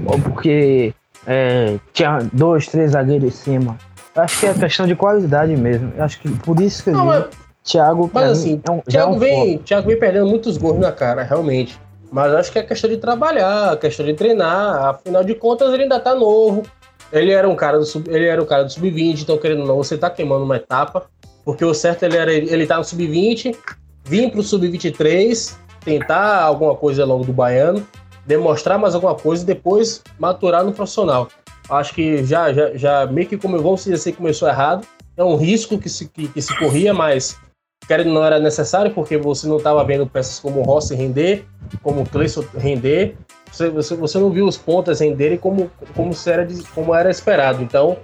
ou 0.06 0.18
porque 0.20 0.94
é, 1.26 1.78
tinha 1.92 2.18
dois, 2.32 2.66
três 2.68 2.92
zagueiros 2.92 3.28
em 3.28 3.30
cima. 3.30 3.78
Eu 4.14 4.22
acho 4.22 4.40
que 4.40 4.46
é 4.46 4.54
questão 4.54 4.86
de 4.86 4.94
qualidade 4.94 5.56
mesmo. 5.56 5.92
Eu 5.96 6.04
acho 6.04 6.20
que 6.20 6.28
por 6.28 6.60
isso 6.60 6.84
que 6.84 6.90
eu 6.90 6.94
não, 6.94 7.10
digo, 7.10 7.28
Thiago, 7.64 8.10
Mas 8.12 8.30
assim, 8.30 8.60
é 8.66 8.70
um, 8.70 8.80
Thiago, 8.80 9.12
é 9.12 9.16
um 9.16 9.18
vem, 9.18 9.58
Thiago 9.58 9.88
vem 9.88 9.98
perdendo 9.98 10.26
muitos 10.26 10.56
gols 10.56 10.78
na 10.78 10.92
cara, 10.92 11.22
realmente. 11.22 11.80
Mas 12.12 12.32
acho 12.34 12.52
que 12.52 12.58
é 12.58 12.62
questão 12.62 12.88
de 12.88 12.98
trabalhar, 12.98 13.76
questão 13.78 14.04
de 14.04 14.14
treinar. 14.14 14.84
Afinal 14.84 15.24
de 15.24 15.34
contas, 15.34 15.72
ele 15.72 15.84
ainda 15.84 15.98
tá 15.98 16.14
novo. 16.14 16.62
Ele 17.10 17.32
era 17.32 17.48
um 17.48 17.56
cara 17.56 17.78
do 17.78 17.84
sub, 17.84 18.08
ele 18.10 18.26
era 18.26 18.40
o 18.42 18.46
cara 18.46 18.64
do 18.64 18.72
sub-20, 18.72 19.22
então 19.22 19.38
querendo 19.38 19.62
ou 19.62 19.66
não, 19.66 19.76
você 19.76 19.96
tá 19.96 20.10
queimando 20.10 20.44
uma 20.44 20.56
etapa, 20.56 21.06
porque 21.44 21.64
o 21.64 21.72
certo 21.72 22.02
ele 22.02 22.16
era 22.16 22.32
ele 22.32 22.66
tá 22.66 22.76
no 22.76 22.84
sub-20, 22.84 23.56
vir 24.04 24.30
pro 24.30 24.42
sub-23, 24.42 25.56
tentar 25.84 26.42
alguma 26.42 26.74
coisa 26.74 27.04
logo 27.04 27.24
do 27.24 27.32
baiano, 27.32 27.86
demonstrar 28.26 28.78
mais 28.78 28.94
alguma 28.94 29.14
coisa 29.14 29.42
e 29.42 29.46
depois 29.46 30.02
maturar 30.18 30.64
no 30.64 30.72
profissional. 30.72 31.28
Acho 31.68 31.94
que 31.94 32.24
já 32.24 32.52
já, 32.52 32.76
já 32.76 33.06
meio 33.06 33.26
que 33.26 33.36
como 33.36 33.56
vamos 33.60 33.84
dizer 33.84 33.94
assim, 33.94 34.12
começou 34.12 34.48
errado. 34.48 34.86
É 35.16 35.24
um 35.24 35.36
risco 35.36 35.78
que 35.78 35.88
se, 35.88 36.08
que, 36.08 36.28
que 36.28 36.42
se 36.42 36.56
corria, 36.58 36.92
mas 36.92 37.38
querendo 37.86 38.12
não 38.12 38.24
era 38.24 38.38
necessário, 38.38 38.92
porque 38.92 39.16
você 39.16 39.46
não 39.46 39.58
estava 39.58 39.84
vendo 39.84 40.06
peças 40.06 40.38
como 40.40 40.60
o 40.60 40.62
Rossi 40.62 40.94
render, 40.94 41.44
como 41.82 42.02
o 42.02 42.08
Cleison 42.08 42.44
render, 42.56 43.16
você, 43.50 43.70
você, 43.70 43.94
você 43.94 44.18
não 44.18 44.30
viu 44.30 44.46
os 44.46 44.56
pontas 44.56 45.00
renderem 45.00 45.38
como, 45.38 45.70
como, 45.94 46.12
era, 46.26 46.48
como 46.74 46.94
era 46.94 47.10
esperado. 47.10 47.62
Então, 47.62 47.98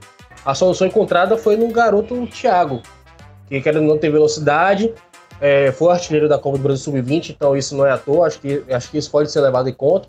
a 0.44 0.54
solução 0.54 0.86
encontrada 0.86 1.36
foi 1.36 1.56
no 1.56 1.68
garoto 1.68 2.26
Thiago, 2.26 2.80
que 3.48 3.60
querendo 3.60 3.86
não 3.86 3.98
ter 3.98 4.10
velocidade, 4.10 4.94
é, 5.40 5.72
foi 5.72 5.92
artilheiro 5.92 6.28
da 6.28 6.38
Copa 6.38 6.58
do 6.58 6.62
Brasil 6.62 6.84
Sub-20, 6.84 7.30
então 7.30 7.56
isso 7.56 7.76
não 7.76 7.86
é 7.86 7.90
à 7.90 7.98
toa, 7.98 8.26
acho 8.26 8.40
que, 8.40 8.62
acho 8.70 8.90
que 8.90 8.98
isso 8.98 9.10
pode 9.10 9.30
ser 9.30 9.40
levado 9.40 9.68
em 9.68 9.72
conta. 9.72 10.08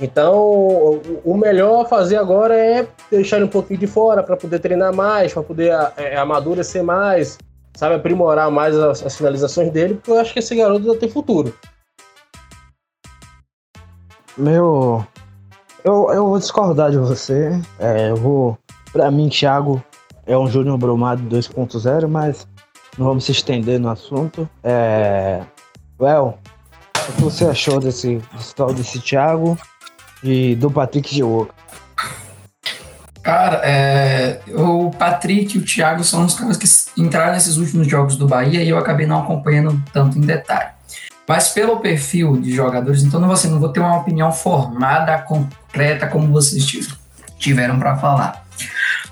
Então, 0.00 1.00
o 1.24 1.36
melhor 1.36 1.84
a 1.84 1.88
fazer 1.88 2.16
agora 2.16 2.56
é 2.56 2.86
deixar 3.10 3.36
ele 3.36 3.46
um 3.46 3.48
pouquinho 3.48 3.80
de 3.80 3.86
fora 3.88 4.22
para 4.22 4.36
poder 4.36 4.60
treinar 4.60 4.94
mais, 4.94 5.32
para 5.32 5.42
poder 5.42 5.72
é, 5.96 6.16
amadurecer 6.16 6.84
mais, 6.84 7.36
sabe, 7.74 7.96
aprimorar 7.96 8.48
mais 8.48 8.76
as, 8.76 9.04
as, 9.04 9.16
finalizações 9.16 9.72
dele, 9.72 9.94
porque 9.94 10.12
eu 10.12 10.20
acho 10.20 10.32
que 10.32 10.38
esse 10.38 10.54
garoto 10.54 10.86
vai 10.86 10.96
ter 10.96 11.08
futuro. 11.08 11.52
Meu. 14.36 15.04
Eu, 15.82 16.12
eu 16.12 16.28
vou 16.28 16.38
discordar 16.38 16.92
de 16.92 16.98
você. 16.98 17.60
É, 17.80 18.10
eu 18.10 18.16
vou. 18.16 18.56
Pra 18.92 19.10
mim, 19.10 19.28
Thiago 19.28 19.82
é 20.26 20.38
um 20.38 20.46
Júnior 20.46 20.78
Bromado 20.78 21.22
2.0, 21.24 22.06
mas 22.06 22.46
não 22.98 23.06
vamos 23.06 23.24
se 23.24 23.32
estender 23.32 23.78
no 23.78 23.88
assunto. 23.88 24.48
É. 24.62 25.42
Well, 26.00 26.38
o 27.08 27.12
que 27.12 27.22
você 27.22 27.44
achou 27.44 27.80
desse, 27.80 28.20
desse 28.34 28.54
tal 28.54 28.74
desse 28.74 29.00
Thiago 29.00 29.56
e 30.22 30.54
do 30.56 30.70
Patrick 30.70 31.14
Gioca? 31.14 31.54
Cara, 33.22 33.60
é, 33.62 34.40
o 34.54 34.90
Patrick 34.90 35.56
e 35.56 35.60
o 35.60 35.64
Thiago 35.64 36.02
são 36.02 36.24
os 36.24 36.34
caras 36.34 36.56
que 36.56 37.00
entraram 37.00 37.32
nesses 37.32 37.56
últimos 37.56 37.86
jogos 37.86 38.16
do 38.16 38.26
Bahia 38.26 38.62
e 38.62 38.68
eu 38.68 38.78
acabei 38.78 39.06
não 39.06 39.20
acompanhando 39.20 39.82
tanto 39.92 40.18
em 40.18 40.22
detalhe. 40.22 40.70
Mas 41.26 41.50
pelo 41.50 41.78
perfil 41.78 42.38
de 42.38 42.54
jogadores, 42.54 43.02
então 43.02 43.20
não 43.20 43.30
assim, 43.30 43.50
não 43.50 43.60
vou 43.60 43.68
ter 43.68 43.80
uma 43.80 43.98
opinião 43.98 44.32
formada, 44.32 45.18
completa, 45.18 46.06
como 46.06 46.32
vocês 46.32 46.64
tiveram 47.38 47.78
para 47.78 47.96
falar. 47.96 48.46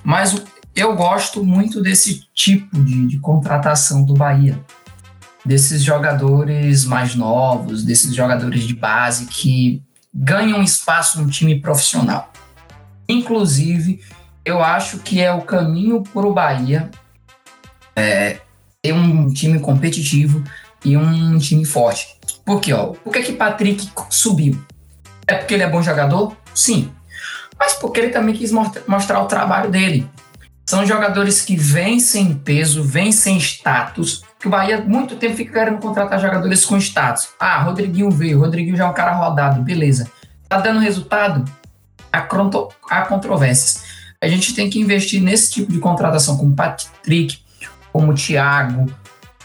Mas 0.03 0.43
eu 0.77 0.95
gosto 0.95 1.43
muito 1.43 1.81
desse 1.81 2.27
tipo 2.35 2.79
de, 2.85 3.07
de 3.07 3.19
contratação 3.19 4.05
do 4.05 4.13
Bahia. 4.13 4.61
Desses 5.43 5.83
jogadores 5.83 6.85
mais 6.85 7.15
novos, 7.15 7.83
desses 7.83 8.15
jogadores 8.15 8.65
de 8.65 8.75
base 8.75 9.25
que 9.27 9.83
ganham 10.13 10.63
espaço 10.63 11.23
no 11.23 11.31
time 11.31 11.59
profissional. 11.61 12.31
Inclusive, 13.09 14.03
eu 14.45 14.63
acho 14.63 14.99
que 14.99 15.21
é 15.21 15.33
o 15.33 15.43
caminho 15.43 16.03
para 16.03 16.27
o 16.27 16.35
Bahia 16.35 16.91
é, 17.95 18.41
ter 18.83 18.93
um 18.93 19.33
time 19.33 19.59
competitivo 19.61 20.45
e 20.85 20.97
um 20.97 21.39
time 21.39 21.65
forte. 21.65 22.19
Por 22.45 22.61
quê? 22.61 22.73
Ó, 22.75 22.89
por 22.89 23.13
que, 23.13 23.23
que 23.23 23.33
Patrick 23.33 23.89
subiu? 24.11 24.61
É 25.27 25.35
porque 25.35 25.55
ele 25.55 25.63
é 25.63 25.71
bom 25.71 25.81
jogador? 25.81 26.37
Sim. 26.55 26.93
Mas 27.59 27.73
porque 27.75 28.01
ele 28.01 28.11
também 28.11 28.35
quis 28.35 28.53
mostrar 28.53 29.23
o 29.23 29.27
trabalho 29.27 29.71
dele. 29.71 30.09
São 30.69 30.85
jogadores 30.85 31.43
que 31.43 31.57
vêm 31.57 32.01
sem 32.01 32.35
peso, 32.35 32.83
vêm 32.83 33.13
sem 33.13 33.39
status. 33.39 34.25
Que 34.41 34.49
o 34.49 34.51
Bahia 34.51 34.81
muito 34.81 35.17
tempo 35.17 35.37
fica 35.37 35.53
querendo 35.53 35.79
contratar 35.79 36.21
jogadores 36.21 36.65
com 36.65 36.77
status. 36.77 37.29
Ah, 37.39 37.63
Rodriguinho 37.63 38.11
veio, 38.11 38.41
Rodriguinho 38.41 38.77
já 38.77 38.85
é 38.85 38.89
um 38.89 38.93
cara 38.93 39.13
rodado, 39.13 39.63
beleza. 39.63 40.11
Tá 40.49 40.59
dando 40.61 40.81
resultado? 40.81 41.45
há, 42.91 43.03
controvérsias. 43.03 43.85
A 44.21 44.29
gente 44.29 44.55
tem 44.55 44.71
que 44.71 44.81
investir 44.81 45.23
nesse 45.23 45.53
tipo 45.53 45.71
de 45.73 45.79
contratação, 45.79 46.37
como 46.37 46.55
Patrick, 46.55 47.39
como 47.93 48.15
Thiago, 48.15 48.91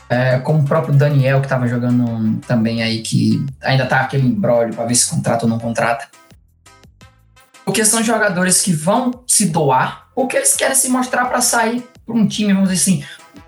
é, 0.10 0.40
como 0.40 0.60
o 0.60 0.64
próprio 0.64 0.94
Daniel, 0.94 1.40
que 1.40 1.46
estava 1.46 1.68
jogando 1.68 2.40
também 2.48 2.82
aí, 2.82 3.02
que 3.02 3.46
ainda 3.62 3.86
tá 3.86 4.02
aquele 4.02 4.28
embrólio 4.28 4.74
para 4.74 4.86
ver 4.86 4.96
se 4.96 5.10
contrata 5.10 5.46
ou 5.46 5.50
não 5.50 5.60
contrata. 5.60 6.08
Porque 7.66 7.86
são 7.86 8.04
jogadores 8.04 8.62
que 8.62 8.74
vão 8.74 9.24
se 9.28 9.48
doar, 9.48 10.01
ou 10.22 10.28
que 10.28 10.38
eles 10.38 10.56
querem 10.56 10.76
se 10.76 10.88
mostrar 10.88 11.26
para 11.26 11.42
sair 11.42 11.84
para 12.06 12.16
um 12.16 12.28
time, 12.28 12.54
vamos 12.54 12.70
dizer 12.70 12.82
assim, 12.82 13.06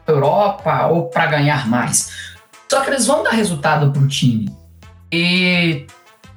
Europa 0.07 0.87
ou 0.87 1.07
para 1.07 1.27
ganhar 1.27 1.69
mais. 1.69 2.33
Só 2.67 2.81
que 2.81 2.89
eles 2.89 3.05
vão 3.05 3.21
dar 3.23 3.29
resultado 3.29 3.91
para 3.91 4.01
o 4.01 4.07
time. 4.07 4.51
E 5.11 5.85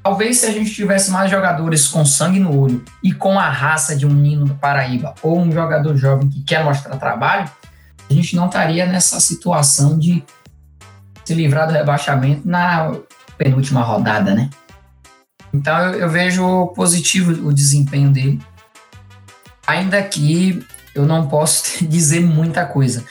Talvez 0.03 0.39
se 0.39 0.47
a 0.47 0.53
gente 0.53 0.73
tivesse 0.73 1.11
mais 1.11 1.29
jogadores 1.29 1.89
com 1.89 2.05
sangue 2.05 2.39
no 2.39 2.57
olho 2.57 2.85
e 3.03 3.13
com 3.13 3.41
a 3.41 3.49
raça 3.49 3.97
de 3.97 4.07
um 4.07 4.13
Nino 4.13 4.45
do 4.45 4.55
Paraíba 4.55 5.13
ou 5.21 5.41
um 5.41 5.51
jogador 5.51 5.97
jovem 5.97 6.29
que 6.29 6.45
quer 6.45 6.63
mostrar 6.63 6.97
trabalho, 6.97 7.51
a 8.09 8.15
gente 8.15 8.37
não 8.37 8.47
estaria 8.47 8.87
nessa 8.87 9.19
situação 9.19 9.99
de 9.99 10.23
se 11.25 11.35
livrar 11.35 11.67
do 11.67 11.73
rebaixamento 11.73 12.47
na 12.47 12.93
penúltima 13.37 13.83
rodada, 13.83 14.33
né? 14.33 14.49
Então 15.53 15.77
eu, 15.77 16.01
eu 16.01 16.09
vejo 16.09 16.69
positivo 16.69 17.49
o 17.49 17.53
desempenho 17.53 18.11
dele, 18.11 18.41
ainda 19.67 20.03
que 20.03 20.65
eu 20.95 21.05
não 21.05 21.27
posso 21.29 21.85
dizer 21.87 22.21
muita 22.21 22.65
coisa, 22.65 23.05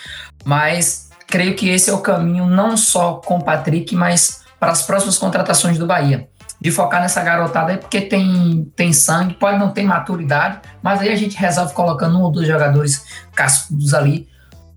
mas 0.44 1.10
creio 1.28 1.56
que 1.56 1.70
esse 1.70 1.90
é 1.90 1.94
o 1.94 2.00
caminho 2.00 2.46
não 2.46 2.78
só 2.78 3.16
com 3.16 3.38
o 3.38 3.44
Patrick, 3.44 3.96
mas 3.96 4.44
para 4.60 4.72
as 4.72 4.84
próximas 4.84 5.18
contratações 5.18 5.78
do 5.78 5.86
Bahia 5.86 6.28
de 6.60 6.72
focar 6.72 7.02
nessa 7.02 7.22
garotada 7.22 7.74
aí, 7.74 7.78
porque 7.78 8.02
tem, 8.02 8.72
tem 8.76 8.94
sangue, 8.94 9.36
pode 9.36 9.60
não 9.60 9.72
ter 9.72 9.84
maturidade, 9.84 10.62
mas 10.82 11.02
aí 11.02 11.10
a 11.10 11.16
gente 11.16 11.38
resolve 11.38 11.74
colocando 11.74 12.18
um 12.18 12.22
ou 12.22 12.32
dois 12.32 12.48
jogadores 12.48 13.06
cascudos 13.36 13.94
ali, 13.94 14.28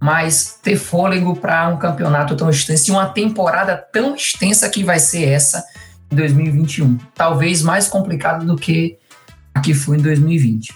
mas 0.01 0.59
ter 0.63 0.77
fôlego 0.77 1.37
para 1.37 1.69
um 1.69 1.77
campeonato 1.77 2.37
tão 2.37 2.51
extenso 2.51 2.91
e 2.91 2.93
uma 2.93 3.07
temporada 3.07 3.77
tão 3.77 4.15
extensa 4.15 4.69
que 4.69 4.85
vai 4.85 4.99
ser 4.99 5.29
essa 5.29 5.65
em 6.11 6.17
2021. 6.17 6.99
Talvez 7.15 7.63
mais 7.63 7.89
complicado 7.89 8.45
do 8.45 8.57
que 8.57 8.99
a 9.55 9.61
que 9.61 9.73
foi 9.73 9.97
em 9.99 10.03
2020. 10.03 10.75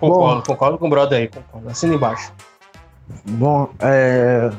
Concordo, 0.00 0.42
concordo 0.42 0.78
com 0.78 0.86
o 0.86 0.90
brother 0.90 1.18
aí, 1.18 1.28
concordo. 1.28 1.68
Assina 1.68 1.94
embaixo. 1.94 2.32
Bom, 3.28 3.68
é... 3.78 4.50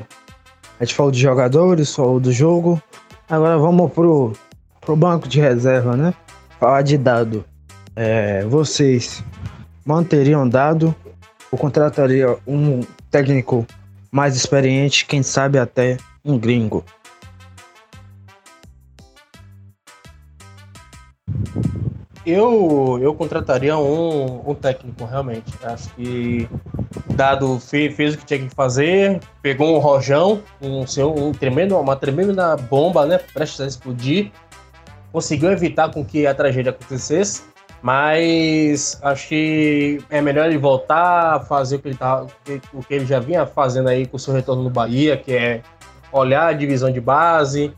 a 0.78 0.84
gente 0.84 0.94
falou 0.94 1.10
de 1.10 1.20
jogadores, 1.20 1.94
falou 1.94 2.20
do 2.20 2.32
jogo. 2.32 2.80
Agora 3.28 3.58
vamos 3.58 3.92
pro, 3.92 4.32
pro 4.80 4.94
banco 4.94 5.26
de 5.26 5.40
reserva, 5.40 5.96
né? 5.96 6.14
Falar 6.60 6.82
de 6.82 6.96
dado. 6.96 7.44
É, 7.96 8.44
vocês 8.44 9.22
manteriam 9.84 10.48
dado 10.48 10.94
ou 11.50 11.58
contrataria 11.58 12.38
um 12.46 12.80
técnico 13.10 13.66
mais 14.10 14.36
experiente, 14.36 15.04
quem 15.06 15.22
sabe 15.22 15.58
até 15.58 15.96
um 16.24 16.38
gringo? 16.38 16.84
Eu, 22.24 22.98
eu 23.02 23.14
contrataria 23.14 23.76
um, 23.76 24.50
um 24.50 24.54
técnico, 24.54 25.04
realmente. 25.04 25.52
Acho 25.62 25.88
que 25.94 26.48
Dado 27.14 27.58
fez, 27.58 27.94
fez 27.94 28.14
o 28.14 28.18
que 28.18 28.24
tinha 28.24 28.40
que 28.40 28.54
fazer, 28.54 29.20
pegou 29.42 29.76
um 29.76 29.78
rojão, 29.78 30.42
um, 30.60 30.84
um 31.16 31.32
tremendo, 31.32 31.76
uma 31.78 31.96
tremenda 31.96 32.56
bomba, 32.56 33.04
né? 33.04 33.18
Prestes 33.18 33.60
a 33.60 33.66
explodir. 33.66 34.30
Conseguiu 35.10 35.50
evitar 35.50 35.90
com 35.90 36.04
que 36.04 36.26
a 36.26 36.34
tragédia 36.34 36.70
acontecesse. 36.70 37.42
Mas 37.82 38.96
acho 39.02 39.28
que 39.28 40.00
é 40.08 40.20
melhor 40.20 40.46
ele 40.46 40.56
voltar 40.56 41.34
a 41.34 41.40
fazer 41.40 41.76
o 41.76 41.78
que 41.80 41.88
ele, 41.88 41.96
tá, 41.96 42.24
o 42.72 42.80
que 42.80 42.94
ele 42.94 43.04
já 43.04 43.18
vinha 43.18 43.44
fazendo 43.44 43.88
aí 43.88 44.06
com 44.06 44.16
o 44.16 44.20
seu 44.20 44.32
retorno 44.32 44.62
no 44.62 44.70
Bahia, 44.70 45.16
que 45.16 45.32
é 45.32 45.62
olhar 46.12 46.46
a 46.46 46.52
divisão 46.52 46.92
de 46.92 47.00
base, 47.00 47.74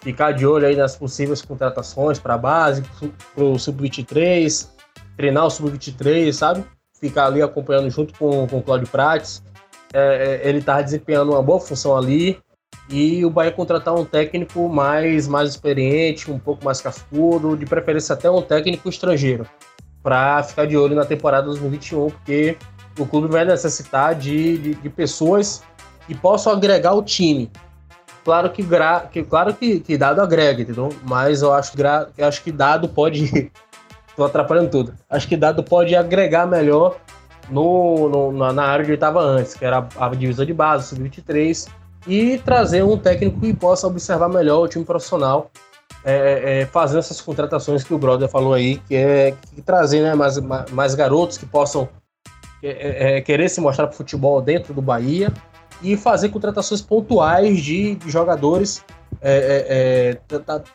ficar 0.00 0.32
de 0.32 0.46
olho 0.46 0.66
aí 0.66 0.76
nas 0.76 0.96
possíveis 0.96 1.42
contratações 1.42 2.18
para 2.18 2.34
a 2.34 2.38
base, 2.38 2.82
para 3.34 3.44
o 3.44 3.58
Sub-23, 3.58 4.68
treinar 5.16 5.46
o 5.46 5.50
Sub-23, 5.50 6.32
sabe? 6.32 6.64
Ficar 7.00 7.26
ali 7.26 7.42
acompanhando 7.42 7.90
junto 7.90 8.14
com, 8.18 8.46
com 8.46 8.58
o 8.58 8.62
Cláudio 8.62 8.88
Prates. 8.88 9.42
É, 9.92 10.40
é 10.44 10.48
ele 10.48 10.58
está 10.58 10.80
desempenhando 10.80 11.32
uma 11.32 11.42
boa 11.42 11.60
função 11.60 11.96
ali. 11.96 12.38
E 12.88 13.24
o 13.24 13.30
Bahia 13.30 13.50
contratar 13.50 13.94
um 13.94 14.04
técnico 14.04 14.68
mais, 14.68 15.26
mais 15.26 15.50
experiente, 15.50 16.30
um 16.30 16.38
pouco 16.38 16.64
mais 16.64 16.80
cascudo, 16.80 17.56
de 17.56 17.66
preferência 17.66 18.12
até 18.12 18.30
um 18.30 18.40
técnico 18.40 18.88
estrangeiro, 18.88 19.44
para 20.04 20.40
ficar 20.44 20.66
de 20.66 20.76
olho 20.76 20.94
na 20.94 21.04
temporada 21.04 21.46
2021, 21.46 22.10
porque 22.10 22.56
o 22.96 23.04
clube 23.04 23.26
vai 23.26 23.44
necessitar 23.44 24.14
de, 24.14 24.58
de, 24.58 24.74
de 24.74 24.88
pessoas 24.88 25.64
e 26.08 26.14
possam 26.14 26.52
agregar 26.52 26.94
o 26.94 27.02
time. 27.02 27.50
Claro 28.26 28.50
que, 28.50 28.60
gra, 28.60 29.08
que, 29.12 29.22
claro 29.22 29.54
que, 29.54 29.78
que 29.78 29.96
dado 29.96 30.20
agrega, 30.20 30.60
entendeu? 30.60 30.88
Mas 31.04 31.42
eu 31.42 31.52
acho, 31.52 31.76
gra, 31.76 32.08
eu 32.18 32.26
acho 32.26 32.42
que 32.42 32.50
dado 32.50 32.88
pode. 32.88 33.52
Tô 34.16 34.24
atrapalhando 34.24 34.68
tudo. 34.68 34.94
Acho 35.08 35.28
que 35.28 35.36
dado 35.36 35.62
pode 35.62 35.94
agregar 35.94 36.44
melhor 36.44 36.96
no, 37.48 38.32
no 38.32 38.52
na 38.52 38.64
área 38.64 38.82
onde 38.82 38.90
ele 38.90 38.96
estava 38.96 39.20
antes, 39.20 39.54
que 39.54 39.64
era 39.64 39.86
a 39.96 40.08
divisão 40.08 40.44
de 40.44 40.52
base, 40.52 40.88
sub-23, 40.88 41.68
e 42.04 42.38
trazer 42.38 42.82
um 42.82 42.98
técnico 42.98 43.38
que 43.38 43.54
possa 43.54 43.86
observar 43.86 44.28
melhor 44.28 44.64
o 44.64 44.66
time 44.66 44.84
profissional, 44.84 45.48
é, 46.04 46.62
é, 46.62 46.66
fazendo 46.66 46.98
essas 46.98 47.20
contratações 47.20 47.84
que 47.84 47.94
o 47.94 47.98
Brother 47.98 48.28
falou 48.28 48.54
aí, 48.54 48.78
que 48.88 48.96
é 48.96 49.34
que 49.54 49.62
trazer 49.62 50.02
né, 50.02 50.16
mais, 50.16 50.36
mais 50.72 50.96
garotos 50.96 51.38
que 51.38 51.46
possam 51.46 51.88
é, 52.60 52.70
é, 52.70 53.18
é 53.18 53.20
querer 53.20 53.48
se 53.48 53.60
mostrar 53.60 53.86
para 53.86 53.96
futebol 53.96 54.42
dentro 54.42 54.74
do 54.74 54.82
Bahia 54.82 55.32
e 55.82 55.96
fazer 55.96 56.28
contratações 56.30 56.80
pontuais 56.80 57.60
de, 57.60 57.94
de 57.96 58.10
jogadores 58.10 58.84
é, 59.20 60.18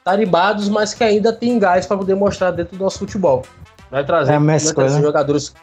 taribados, 0.04 0.70
mas 0.70 0.94
que 0.94 1.04
ainda 1.04 1.32
tem 1.32 1.58
gás 1.60 1.86
para 1.86 1.98
poder 1.98 2.16
mostrar 2.16 2.52
dentro 2.52 2.78
do 2.78 2.84
nosso 2.84 3.00
futebol. 3.00 3.44
Vai 3.90 4.06
trazer, 4.06 4.34
é 4.34 4.40
mescla, 4.40 4.74
trazer 4.74 4.96
né? 4.96 5.02
jogadores. 5.02 5.54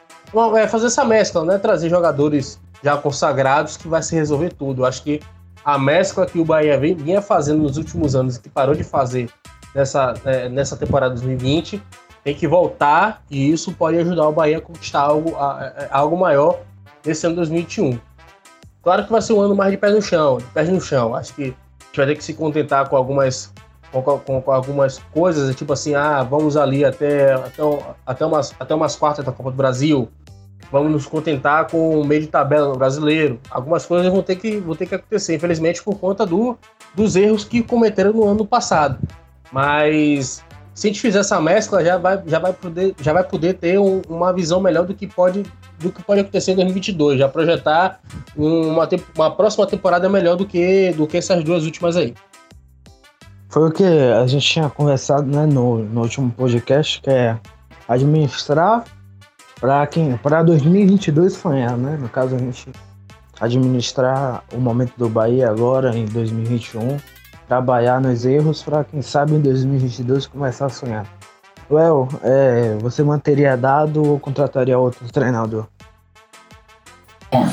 É 0.57 0.68
fazer 0.68 0.87
essa 0.87 1.05
mescla, 1.05 1.44
né? 1.44 1.59
Trazer 1.59 1.88
jogadores 1.88 2.61
já 2.83 2.96
consagrados 2.96 3.77
que 3.77 3.88
vai 3.88 4.03
se 4.03 4.14
resolver 4.14 4.53
tudo. 4.53 4.85
Acho 4.85 5.03
que 5.03 5.20
a 5.64 5.79
mescla 5.79 6.27
que 6.27 6.38
o 6.38 6.44
Bahia 6.44 6.79
vinha 6.79 7.22
fazendo 7.22 7.62
nos 7.62 7.77
últimos 7.77 8.14
anos 8.14 8.37
e 8.37 8.40
que 8.40 8.48
parou 8.48 8.74
de 8.74 8.85
fazer 8.85 9.31
nessa, 9.74 10.14
é, 10.24 10.48
nessa 10.48 10.77
temporada 10.77 11.14
2020 11.14 11.83
tem 12.24 12.35
que 12.35 12.46
voltar 12.46 13.22
e 13.31 13.51
isso 13.51 13.72
pode 13.72 13.96
ajudar 13.98 14.29
o 14.29 14.33
Bahia 14.33 14.59
a 14.59 14.61
conquistar 14.61 15.01
algo, 15.01 15.35
a, 15.37 15.72
a, 15.90 15.98
algo 15.98 16.16
maior 16.16 16.61
nesse 17.05 17.27
ano 17.27 17.37
2021. 17.37 17.98
Claro 18.88 19.05
que 19.05 19.12
vai 19.12 19.20
ser 19.20 19.35
um 19.35 19.42
ano 19.42 19.55
mais 19.55 19.70
de 19.70 19.77
pé 19.77 19.90
no 19.90 20.01
chão, 20.01 20.38
de 20.38 20.44
pés 20.44 20.66
no 20.66 20.81
chão. 20.81 21.14
Acho 21.14 21.35
que 21.35 21.42
a 21.42 21.44
gente 21.44 21.96
vai 21.98 22.07
ter 22.07 22.16
que 22.16 22.24
se 22.24 22.33
contentar 22.33 22.88
com 22.88 22.96
algumas 22.96 23.53
com, 23.92 24.01
com, 24.01 24.40
com, 24.40 24.51
algumas 24.51 24.98
coisas, 25.12 25.55
tipo 25.55 25.74
assim, 25.74 25.94
ah, 25.94 26.22
vamos 26.22 26.57
ali 26.57 26.87
até, 26.87 27.35
até, 27.35 27.62
até, 28.07 28.24
umas, 28.24 28.55
até 28.59 28.74
umas 28.74 28.96
quartas 28.96 29.27
da 29.27 29.31
Copa 29.31 29.51
do 29.51 29.57
Brasil, 29.59 30.09
vamos 30.72 30.90
nos 30.90 31.05
contentar 31.05 31.70
com 31.70 32.01
o 32.01 32.07
meio 32.07 32.22
de 32.22 32.29
tabela 32.29 32.74
brasileiro. 32.79 33.38
Algumas 33.51 33.85
coisas 33.85 34.11
vão 34.11 34.22
ter 34.22 34.37
que, 34.37 34.57
vão 34.57 34.74
ter 34.74 34.87
que 34.87 34.94
acontecer, 34.94 35.35
infelizmente, 35.35 35.83
por 35.83 35.98
conta 35.98 36.24
do, 36.24 36.57
dos 36.94 37.14
erros 37.14 37.44
que 37.44 37.62
cometeram 37.62 38.14
no 38.14 38.27
ano 38.27 38.46
passado. 38.46 38.98
Mas 39.53 40.42
se 40.74 40.87
a 40.87 40.90
gente 40.90 41.03
fizer 41.03 41.18
essa 41.18 41.38
mescla, 41.38 41.85
já 41.85 41.98
vai, 41.98 42.22
já 42.27 42.38
vai, 42.38 42.55
poder, 42.55 42.94
já 43.03 43.12
vai 43.12 43.24
poder 43.24 43.53
ter 43.53 43.79
um, 43.79 44.01
uma 44.09 44.33
visão 44.33 44.61
melhor 44.62 44.87
do 44.87 44.94
que 44.94 45.07
pode 45.07 45.44
do 45.79 45.93
que 45.93 46.03
pode 46.03 46.21
acontecer 46.21 46.53
em 46.53 46.57
2022, 46.57 47.19
já 47.19 47.29
projetar 47.29 48.01
uma, 48.37 48.88
uma 49.17 49.31
próxima 49.31 49.67
temporada 49.67 50.09
melhor 50.09 50.37
do 50.37 50.47
que, 50.47 50.93
do 50.93 51.07
que 51.07 51.17
essas 51.17 51.43
duas 51.45 51.64
últimas 51.64 51.97
aí. 51.97 52.14
Foi 53.49 53.69
o 53.69 53.73
que 53.73 53.85
a 53.85 54.27
gente 54.27 54.47
tinha 54.47 54.69
conversado 54.69 55.27
né, 55.27 55.47
no, 55.47 55.79
no 55.79 56.03
último 56.03 56.31
podcast, 56.31 57.01
que 57.01 57.11
é 57.11 57.38
administrar 57.88 58.85
para 59.59 59.87
quem 59.87 60.17
para 60.19 60.43
2022 60.43 61.33
sonhar, 61.33 61.77
né? 61.77 61.97
No 62.01 62.09
caso 62.09 62.37
a 62.37 62.38
gente 62.38 62.71
administrar 63.41 64.45
o 64.53 64.59
momento 64.59 64.93
do 64.97 65.09
Bahia 65.09 65.49
agora 65.49 65.97
em 65.97 66.05
2021, 66.05 66.99
trabalhar 67.47 68.01
nos 68.01 68.25
erros 68.25 68.62
para 68.62 68.85
quem 68.85 69.01
sabe 69.01 69.35
em 69.35 69.41
2022 69.41 70.27
começar 70.27 70.67
a 70.67 70.69
sonhar. 70.69 71.17
Well, 71.70 72.09
é, 72.22 72.78
você 72.81 73.02
manteria 73.02 73.57
dado 73.57 74.02
ou 74.02 74.18
contrataria 74.18 74.78
outro 74.78 75.07
treinador? 75.12 75.66
Bom, 77.31 77.48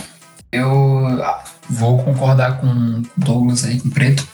eu 0.52 1.22
vou 1.70 2.02
concordar 2.04 2.60
com 2.60 3.02
Douglas 3.18 3.66
aí, 3.66 3.80
com 3.80 3.90
Preto, 3.90 4.26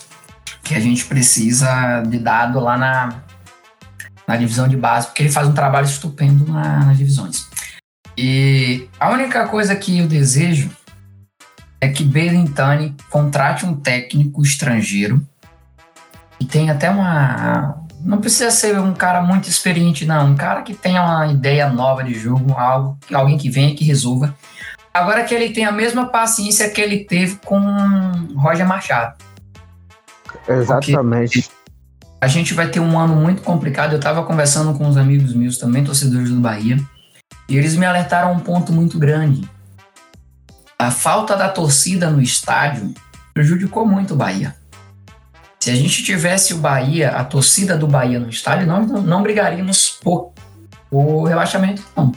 que 0.63 0.75
a 0.75 0.79
gente 0.79 1.05
precisa 1.05 2.01
de 2.01 2.19
dado 2.19 2.59
lá 2.59 2.77
na, 2.77 3.23
na 4.27 4.37
divisão 4.37 4.67
de 4.67 4.77
base, 4.77 5.07
porque 5.07 5.23
ele 5.23 5.31
faz 5.31 5.47
um 5.47 5.53
trabalho 5.53 5.85
estupendo 5.85 6.45
na, 6.51 6.85
nas 6.85 6.97
divisões. 6.97 7.47
E 8.17 8.87
a 8.99 9.09
única 9.09 9.47
coisa 9.47 9.75
que 9.75 9.97
eu 9.97 10.07
desejo 10.07 10.69
é 11.79 11.87
que 11.89 12.03
Belintani 12.03 12.95
contrate 13.09 13.65
um 13.65 13.75
técnico 13.75 14.43
estrangeiro 14.43 15.25
e 16.39 16.45
tenha 16.45 16.73
até 16.73 16.89
uma. 16.89 17.83
Não 18.03 18.19
precisa 18.19 18.51
ser 18.51 18.79
um 18.79 18.93
cara 18.93 19.21
muito 19.21 19.47
experiente, 19.47 20.05
não. 20.05 20.31
Um 20.31 20.35
cara 20.35 20.61
que 20.61 20.73
tenha 20.73 21.03
uma 21.03 21.27
ideia 21.27 21.69
nova 21.69 22.03
de 22.03 22.13
jogo, 22.13 22.53
algo, 22.53 22.97
alguém 23.13 23.37
que 23.37 23.49
venha 23.49 23.75
que 23.75 23.83
resolva. 23.83 24.35
Agora 24.93 25.23
que 25.23 25.33
ele 25.33 25.51
tem 25.51 25.65
a 25.65 25.71
mesma 25.71 26.07
paciência 26.07 26.69
que 26.69 26.81
ele 26.81 27.05
teve 27.05 27.37
com 27.45 27.59
Roger 28.35 28.67
Machado. 28.67 29.15
Exatamente. 30.47 31.43
Porque 31.43 31.61
a 32.21 32.27
gente 32.27 32.53
vai 32.53 32.67
ter 32.67 32.79
um 32.79 32.99
ano 32.99 33.15
muito 33.15 33.41
complicado. 33.41 33.93
Eu 33.93 33.97
estava 33.97 34.23
conversando 34.23 34.77
com 34.77 34.85
uns 34.85 34.97
amigos 34.97 35.33
meus 35.33 35.57
também, 35.57 35.83
torcedores 35.83 36.29
do 36.29 36.39
Bahia, 36.39 36.77
e 37.49 37.57
eles 37.57 37.75
me 37.75 37.85
alertaram 37.85 38.31
um 38.33 38.39
ponto 38.39 38.71
muito 38.71 38.99
grande. 38.99 39.49
A 40.77 40.91
falta 40.91 41.35
da 41.35 41.49
torcida 41.49 42.09
no 42.09 42.21
estádio 42.21 42.93
prejudicou 43.33 43.85
muito 43.85 44.13
o 44.13 44.17
Bahia. 44.17 44.55
Se 45.62 45.69
a 45.69 45.76
gente 45.76 46.04
tivesse 46.04 46.56
o 46.56 46.58
Bahia, 46.58 47.12
a 47.12 47.24
torcida 47.24 47.78
do 47.78 47.86
Bahia 47.86 48.19
no 48.19 48.28
estádio, 48.28 48.65
nós 48.65 48.89
não, 48.89 49.00
não 49.00 49.21
brigaríamos 49.21 49.91
por, 50.04 50.34
por 50.89 51.26
rebaixamento, 51.26 51.84
não. 51.95 52.12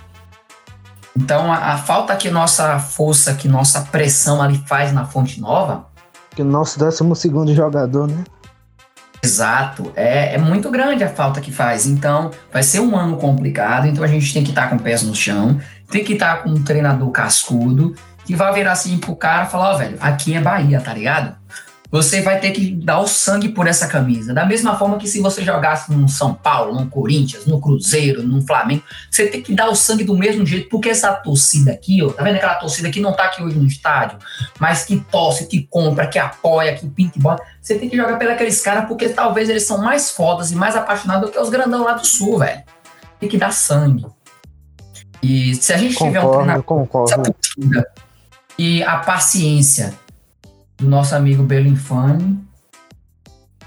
Então, 1.15 1.53
a, 1.53 1.75
a, 1.75 1.77
falta 1.77 2.17
que 2.17 2.31
nossa 2.31 2.79
força, 2.79 3.35
que 3.35 3.47
nossa 3.47 3.83
pressão 3.83 4.41
ali 4.41 4.65
faz 4.67 4.95
na 4.95 5.05
Fonte 5.05 5.43
Nova. 5.43 5.89
Que 6.31 6.41
o 6.41 6.45
nosso 6.45 6.79
décimo 6.79 7.15
segundo 7.15 7.55
jogador, 7.55 8.09
né? 8.09 8.25
Exato. 9.23 9.93
É, 9.95 10.37
é 10.37 10.39
muito 10.39 10.71
grande 10.71 11.05
a 11.05 11.09
falta 11.11 11.39
que 11.39 11.53
faz. 11.53 11.85
Então, 11.85 12.31
vai 12.51 12.63
ser 12.63 12.81
um 12.81 12.97
ano 12.97 13.19
complicado. 13.19 13.87
Então, 13.87 14.03
a 14.03 14.09
gente 14.09 14.33
tem 14.33 14.43
que 14.43 14.53
estar 14.53 14.71
com 14.71 14.79
pés 14.79 15.03
no 15.03 15.15
chão, 15.15 15.61
tem 15.91 16.03
que 16.03 16.15
estar 16.15 16.43
com 16.43 16.49
um 16.49 16.65
treinador 16.65 17.11
cascudo, 17.11 17.95
que 18.25 18.35
vai 18.35 18.55
virar 18.55 18.73
assim 18.73 18.97
pro 18.97 19.15
cara 19.15 19.45
e 19.45 19.51
falar: 19.51 19.73
Ó, 19.73 19.75
oh, 19.75 19.79
velho, 19.79 19.99
aqui 20.01 20.35
é 20.35 20.41
Bahia, 20.41 20.81
tá 20.81 20.95
ligado? 20.95 21.37
Você 21.95 22.23
vai 22.23 22.41
ter 22.41 22.51
que 22.51 22.73
dar 22.73 22.99
o 22.99 23.07
sangue 23.07 23.51
por 23.51 23.69
essa 23.69 23.87
camisa. 23.87 24.35
Da 24.35 24.45
mesma 24.45 24.77
forma 24.77 24.99
que 24.99 25.07
se 25.07 25.21
você 25.21 25.45
jogasse 25.45 25.93
no 25.93 26.09
São 26.09 26.35
Paulo, 26.35 26.75
no 26.75 26.89
Corinthians, 26.89 27.47
no 27.47 27.61
Cruzeiro, 27.61 28.21
no 28.21 28.45
Flamengo, 28.45 28.83
você 29.09 29.29
tem 29.29 29.41
que 29.41 29.55
dar 29.55 29.69
o 29.69 29.77
sangue 29.77 30.03
do 30.03 30.19
mesmo 30.19 30.45
jeito, 30.45 30.69
porque 30.69 30.89
essa 30.89 31.13
torcida 31.13 31.71
aqui, 31.71 32.03
ó, 32.03 32.11
tá 32.11 32.25
vendo 32.25 32.35
aquela 32.35 32.57
torcida 32.57 32.91
que 32.91 32.99
não 32.99 33.13
tá 33.13 33.27
aqui 33.27 33.45
hoje 33.45 33.57
no 33.57 33.67
estádio, 33.69 34.19
mas 34.59 34.85
que 34.85 34.99
torce, 35.09 35.47
que 35.47 35.69
compra, 35.71 36.09
que 36.09 36.19
apoia, 36.19 36.75
que 36.75 36.85
pinta 36.85 37.17
e 37.17 37.23
bota, 37.23 37.45
você 37.63 37.79
tem 37.79 37.89
que 37.89 37.97
jogar 37.97 38.19
pelos 38.19 38.61
caras, 38.61 38.89
porque 38.89 39.11
talvez 39.11 39.49
eles 39.49 39.63
são 39.63 39.79
mais 39.79 40.11
fodas 40.11 40.51
e 40.51 40.57
mais 40.57 40.75
apaixonados 40.75 41.29
do 41.29 41.33
que 41.33 41.39
os 41.39 41.49
grandão 41.49 41.85
lá 41.85 41.93
do 41.93 42.05
sul, 42.05 42.41
velho. 42.41 42.61
Tem 43.21 43.29
que 43.29 43.39
dar 43.39 43.53
sangue. 43.53 44.05
E 45.23 45.55
se 45.55 45.73
a 45.73 45.77
gente 45.77 45.95
concordo, 45.95 46.13
tiver 46.13 46.27
um 46.27 46.33
treinador 46.33 46.65
concordo. 46.65 47.37
e 48.59 48.83
a 48.83 48.97
paciência 48.97 49.95
do 50.77 50.89
nosso 50.89 51.15
amigo 51.15 51.43
Belinfani. 51.43 52.39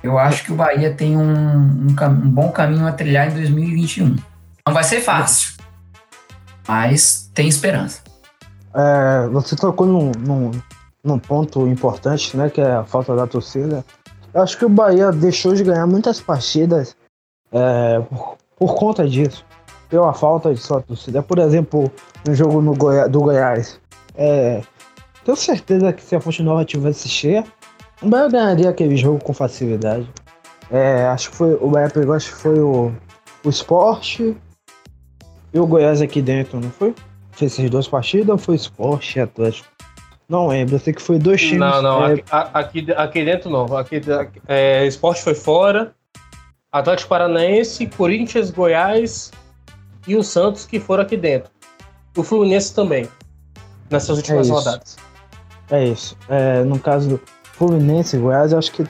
Eu 0.03 0.17
acho 0.17 0.43
que 0.43 0.51
o 0.51 0.55
Bahia 0.55 0.93
tem 0.93 1.17
um, 1.17 1.21
um, 1.21 1.87
um, 1.87 2.29
bom 2.29 2.51
caminho 2.51 2.87
a 2.87 2.91
trilhar 2.91 3.29
em 3.29 3.33
2021. 3.33 4.15
Não 4.65 4.73
vai 4.73 4.83
ser 4.83 5.01
fácil, 5.01 5.53
mas 6.67 7.29
tem 7.33 7.47
esperança. 7.47 8.01
É, 8.73 9.27
você 9.29 9.55
tocou 9.55 9.87
num, 9.87 10.11
num, 10.19 10.51
num, 11.03 11.17
ponto 11.17 11.67
importante, 11.67 12.37
né, 12.37 12.49
que 12.49 12.61
é 12.61 12.73
a 12.73 12.83
falta 12.83 13.15
da 13.15 13.25
torcida. 13.25 13.83
Eu 14.33 14.41
acho 14.41 14.57
que 14.57 14.65
o 14.65 14.69
Bahia 14.69 15.11
deixou 15.11 15.55
de 15.55 15.63
ganhar 15.63 15.87
muitas 15.87 16.21
partidas 16.21 16.95
é, 17.51 17.99
por, 18.01 18.37
por, 18.55 18.75
conta 18.75 19.07
disso, 19.07 19.43
pela 19.89 20.13
falta 20.13 20.53
de 20.53 20.59
sua 20.59 20.81
torcida. 20.81 21.23
Por 21.23 21.39
exemplo, 21.39 21.91
no 22.27 22.35
jogo 22.35 22.61
no 22.61 22.75
Goi 22.75 23.09
do 23.09 23.21
Goiás, 23.21 23.79
é, 24.15 24.61
tenho 25.27 25.35
certeza 25.35 25.91
que 25.91 26.01
se 26.01 26.15
a 26.15 26.21
Fonte 26.21 26.41
Nova 26.41 26.63
tivesse 26.63 27.09
cheia, 27.09 27.43
o 28.01 28.07
Bahia 28.07 28.29
ganharia 28.29 28.69
aquele 28.69 28.95
jogo 28.95 29.21
com 29.21 29.33
facilidade. 29.33 30.09
É, 30.71 31.05
acho 31.07 31.31
que 31.31 31.35
foi. 31.35 31.53
O 31.55 31.69
Bahia 31.69 31.89
pegou, 31.89 32.15
acho 32.15 32.33
que 32.33 32.41
foi 32.41 32.59
o, 32.59 32.93
o 33.43 33.49
Esporte 33.49 34.37
e 35.53 35.59
o 35.59 35.67
Goiás 35.67 36.01
aqui 36.01 36.21
dentro, 36.21 36.61
não 36.61 36.71
foi? 36.71 36.95
Fez 37.33 37.53
essas 37.53 37.69
duas 37.69 37.89
partidas 37.89 38.29
ou 38.29 38.37
foi 38.37 38.55
Esporte 38.55 39.19
e 39.19 39.21
Atlético? 39.21 39.67
Não 40.29 40.47
lembro, 40.47 40.75
eu 40.75 40.79
sei 40.79 40.93
que 40.93 41.01
foi 41.01 41.19
dois 41.19 41.41
times. 41.41 41.59
Não, 41.59 41.81
não, 41.81 42.05
é... 42.05 42.23
aqui, 42.31 42.87
aqui, 42.95 43.25
dentro 43.25 43.49
não. 43.49 43.65
Aqui, 43.77 44.01
é, 44.47 44.85
Esporte 44.85 45.21
foi 45.23 45.35
fora. 45.35 45.93
Atlético 46.71 47.09
Paranaense, 47.09 47.85
Corinthians, 47.87 48.49
Goiás 48.49 49.31
e 50.07 50.15
o 50.15 50.23
Santos 50.23 50.65
que 50.65 50.79
foram 50.79 51.03
aqui 51.03 51.17
dentro. 51.17 51.51
O 52.15 52.23
Fluminense 52.23 52.73
também, 52.73 53.09
nessas 53.89 54.17
últimas 54.17 54.49
é 54.49 54.51
rodadas. 54.51 55.06
É 55.69 55.85
isso. 55.85 56.17
É, 56.29 56.63
no 56.63 56.79
caso 56.79 57.09
do 57.09 57.21
Fluminense 57.53 58.15
e 58.15 58.19
Goiás, 58.19 58.51
eu 58.51 58.57
acho 58.57 58.71
que 58.71 58.85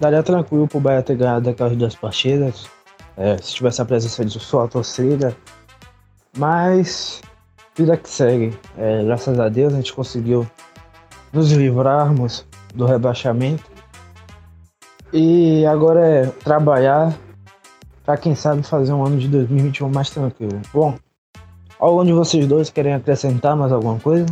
daria 0.00 0.22
tranquilo 0.22 0.68
pro 0.68 0.80
Bahia 0.80 1.02
ter 1.02 1.16
ganhado 1.16 1.48
aquelas 1.48 1.76
duas 1.76 1.94
partidas. 1.94 2.66
É, 3.16 3.36
se 3.38 3.54
tivesse 3.54 3.82
a 3.82 3.84
presença 3.84 4.24
de 4.24 4.38
sua 4.38 4.68
torcida. 4.68 5.36
Mas 6.36 7.20
vida 7.76 7.96
que 7.96 8.08
segue. 8.08 8.56
É, 8.76 9.04
graças 9.04 9.38
a 9.38 9.48
Deus 9.48 9.72
a 9.72 9.76
gente 9.76 9.92
conseguiu 9.92 10.46
nos 11.32 11.50
livrarmos 11.52 12.46
do 12.74 12.86
rebaixamento. 12.86 13.64
E 15.12 15.64
agora 15.64 16.06
é 16.06 16.26
trabalhar 16.26 17.16
para 18.04 18.16
quem 18.16 18.34
sabe 18.34 18.62
fazer 18.62 18.92
um 18.92 19.04
ano 19.04 19.18
de 19.18 19.28
2021 19.28 19.88
mais 19.90 20.10
tranquilo. 20.10 20.60
Bom, 20.72 20.94
onde 21.80 22.12
vocês 22.12 22.46
dois 22.46 22.70
querem 22.70 22.94
acrescentar 22.94 23.56
mais 23.56 23.72
alguma 23.72 23.98
coisa? 23.98 24.26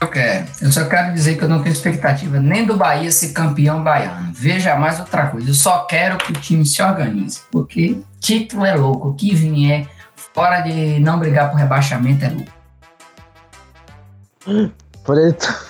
Eu 0.00 0.08
quero. 0.08 0.46
Eu 0.60 0.70
só 0.70 0.84
quero 0.84 1.14
dizer 1.14 1.36
que 1.36 1.44
eu 1.44 1.48
não 1.48 1.62
tenho 1.62 1.72
expectativa 1.72 2.38
nem 2.38 2.66
do 2.66 2.76
Bahia 2.76 3.10
ser 3.10 3.32
campeão 3.32 3.82
baiano. 3.82 4.30
Veja 4.32 4.76
mais 4.76 5.00
outra 5.00 5.28
coisa. 5.28 5.48
Eu 5.48 5.54
só 5.54 5.84
quero 5.84 6.18
que 6.18 6.32
o 6.32 6.34
time 6.34 6.66
se 6.66 6.82
organize. 6.82 7.40
Porque 7.50 7.98
título 8.20 8.64
é 8.64 8.74
louco. 8.74 9.08
O 9.08 9.14
que 9.14 9.34
vier 9.34 9.88
fora 10.34 10.60
de 10.60 10.98
não 11.00 11.18
brigar 11.18 11.50
por 11.50 11.56
rebaixamento 11.56 12.24
é 12.24 12.28
louco. 12.28 12.52
Preto. 15.02 15.66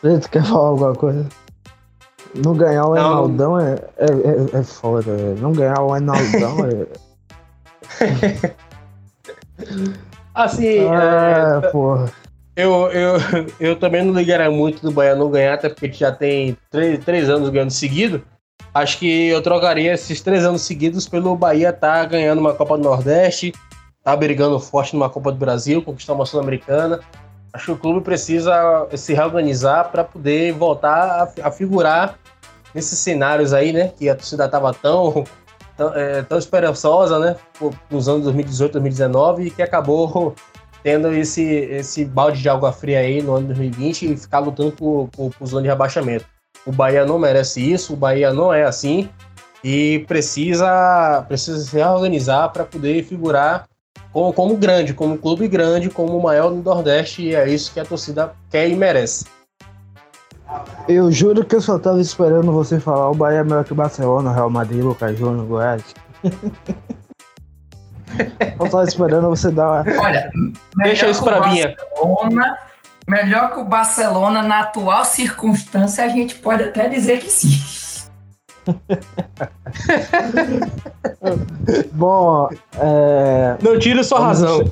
Preto, 0.00 0.30
quer 0.30 0.44
falar 0.44 0.68
alguma 0.68 0.94
coisa? 0.94 1.28
Não 2.32 2.54
ganhar 2.54 2.86
o 2.86 2.96
Enaldão 2.96 3.58
é, 3.58 3.74
é, 3.98 4.06
é, 4.06 4.60
é 4.60 4.62
foda. 4.62 5.12
Não 5.40 5.52
ganhar 5.52 5.80
o 5.80 5.96
Enaldão 5.96 6.66
é. 6.66 6.86
assim. 10.32 10.88
Ah, 10.88 11.60
é, 11.64 11.70
porra. 11.72 12.19
Eu, 12.60 12.90
eu, 12.92 13.16
eu 13.58 13.76
também 13.76 14.04
não 14.04 14.12
ligaria 14.12 14.50
muito 14.50 14.82
do 14.82 14.92
Bahia 14.92 15.14
não 15.14 15.30
ganhar, 15.30 15.54
até 15.54 15.68
porque 15.68 15.86
a 15.86 15.88
gente 15.88 16.00
já 16.00 16.12
tem 16.12 16.56
três, 16.70 17.02
três 17.04 17.30
anos 17.30 17.48
ganhando 17.48 17.70
seguido. 17.70 18.22
Acho 18.74 18.98
que 18.98 19.28
eu 19.28 19.42
trocaria 19.42 19.94
esses 19.94 20.20
três 20.20 20.44
anos 20.44 20.62
seguidos 20.62 21.08
pelo 21.08 21.34
Bahia 21.34 21.70
estar 21.70 22.00
tá 22.00 22.04
ganhando 22.04 22.38
uma 22.38 22.54
Copa 22.54 22.76
do 22.76 22.84
Nordeste, 22.84 23.52
tá 24.04 24.14
brigando 24.14 24.60
forte 24.60 24.94
numa 24.94 25.08
Copa 25.08 25.32
do 25.32 25.38
Brasil, 25.38 25.82
conquistar 25.82 26.12
uma 26.12 26.26
Sul-Americana. 26.26 27.00
Acho 27.52 27.66
que 27.66 27.72
o 27.72 27.76
clube 27.76 28.00
precisa 28.00 28.86
se 28.94 29.12
reorganizar 29.12 29.90
para 29.90 30.04
poder 30.04 30.52
voltar 30.52 31.32
a, 31.42 31.48
a, 31.48 31.50
figurar 31.50 32.16
nesses 32.72 32.98
cenários 32.98 33.52
aí, 33.52 33.72
né? 33.72 33.92
Que 33.98 34.08
a 34.08 34.14
torcida 34.14 34.44
estava 34.44 34.72
tão, 34.72 35.24
tão, 35.76 35.92
é, 35.94 36.22
tão 36.22 36.38
esperançosa, 36.38 37.18
né? 37.18 37.36
Nos 37.90 38.08
anos 38.08 38.22
2018, 38.24 38.72
2019 38.74 39.46
e 39.46 39.50
que 39.50 39.62
acabou 39.62 40.32
tendo 40.82 41.12
esse, 41.12 41.42
esse 41.42 42.04
balde 42.04 42.40
de 42.40 42.48
água 42.48 42.72
fria 42.72 43.00
aí 43.00 43.22
no 43.22 43.36
ano 43.36 43.48
2020 43.48 44.12
e 44.12 44.16
ficar 44.16 44.38
lutando 44.38 44.72
por, 44.72 45.08
por, 45.08 45.30
por 45.34 45.46
zona 45.46 45.62
de 45.62 45.68
rebaixamento. 45.68 46.24
O 46.66 46.72
Bahia 46.72 47.06
não 47.06 47.18
merece 47.18 47.60
isso, 47.60 47.94
o 47.94 47.96
Bahia 47.96 48.32
não 48.32 48.52
é 48.52 48.64
assim 48.64 49.08
e 49.62 50.04
precisa, 50.08 51.24
precisa 51.28 51.58
se 51.58 51.76
reorganizar 51.76 52.50
para 52.50 52.64
poder 52.64 53.04
figurar 53.04 53.66
como, 54.12 54.32
como 54.32 54.56
grande, 54.56 54.94
como 54.94 55.18
clube 55.18 55.46
grande, 55.46 55.88
como 55.88 56.16
o 56.16 56.22
maior 56.22 56.50
do 56.50 56.62
Nordeste, 56.62 57.22
e 57.22 57.34
é 57.34 57.48
isso 57.48 57.72
que 57.72 57.80
a 57.80 57.84
torcida 57.84 58.32
quer 58.50 58.68
e 58.68 58.74
merece. 58.74 59.24
Eu 60.88 61.12
juro 61.12 61.44
que 61.44 61.54
eu 61.54 61.60
só 61.60 61.78
tava 61.78 62.00
esperando 62.00 62.50
você 62.50 62.80
falar 62.80 63.10
o 63.10 63.14
Bahia 63.14 63.38
é 63.38 63.44
melhor 63.44 63.64
que 63.64 63.72
o 63.72 63.76
Barcelona, 63.76 64.32
Real 64.32 64.50
Madrid, 64.50 64.82
Lucas 64.82 65.16
Júnior, 65.16 65.46
Goiás. 65.46 65.94
eu 68.58 68.70
tava 68.70 68.84
esperando 68.84 69.28
você 69.28 69.50
dar 69.50 69.82
uma... 69.82 70.00
Olha, 70.00 70.30
deixa 70.76 71.08
isso 71.08 71.22
pra 71.22 71.48
mim. 71.48 71.60
Melhor 73.08 73.52
que 73.52 73.60
o 73.60 73.64
Barcelona 73.64 74.42
na 74.42 74.60
atual 74.60 75.04
circunstância, 75.04 76.04
a 76.04 76.08
gente 76.08 76.36
pode 76.36 76.62
até 76.62 76.88
dizer 76.88 77.20
que 77.20 77.30
sim. 77.30 77.60
Bom, 81.92 82.48
é... 82.78 83.56
não 83.60 83.78
tira 83.78 84.04
sua 84.04 84.20
vamos 84.20 84.40
razão. 84.40 84.70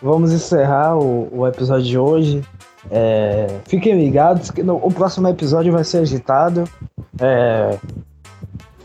Vamos 0.00 0.32
encerrar 0.32 0.96
o, 0.96 1.28
o 1.30 1.46
episódio 1.46 1.84
de 1.84 1.98
hoje. 1.98 2.42
É... 2.90 3.46
Fiquem 3.66 3.98
ligados 3.98 4.50
que 4.50 4.62
no, 4.62 4.76
o 4.76 4.90
próximo 4.90 5.28
episódio 5.28 5.70
vai 5.72 5.84
ser 5.84 5.98
agitado. 5.98 6.64
É... 7.20 7.78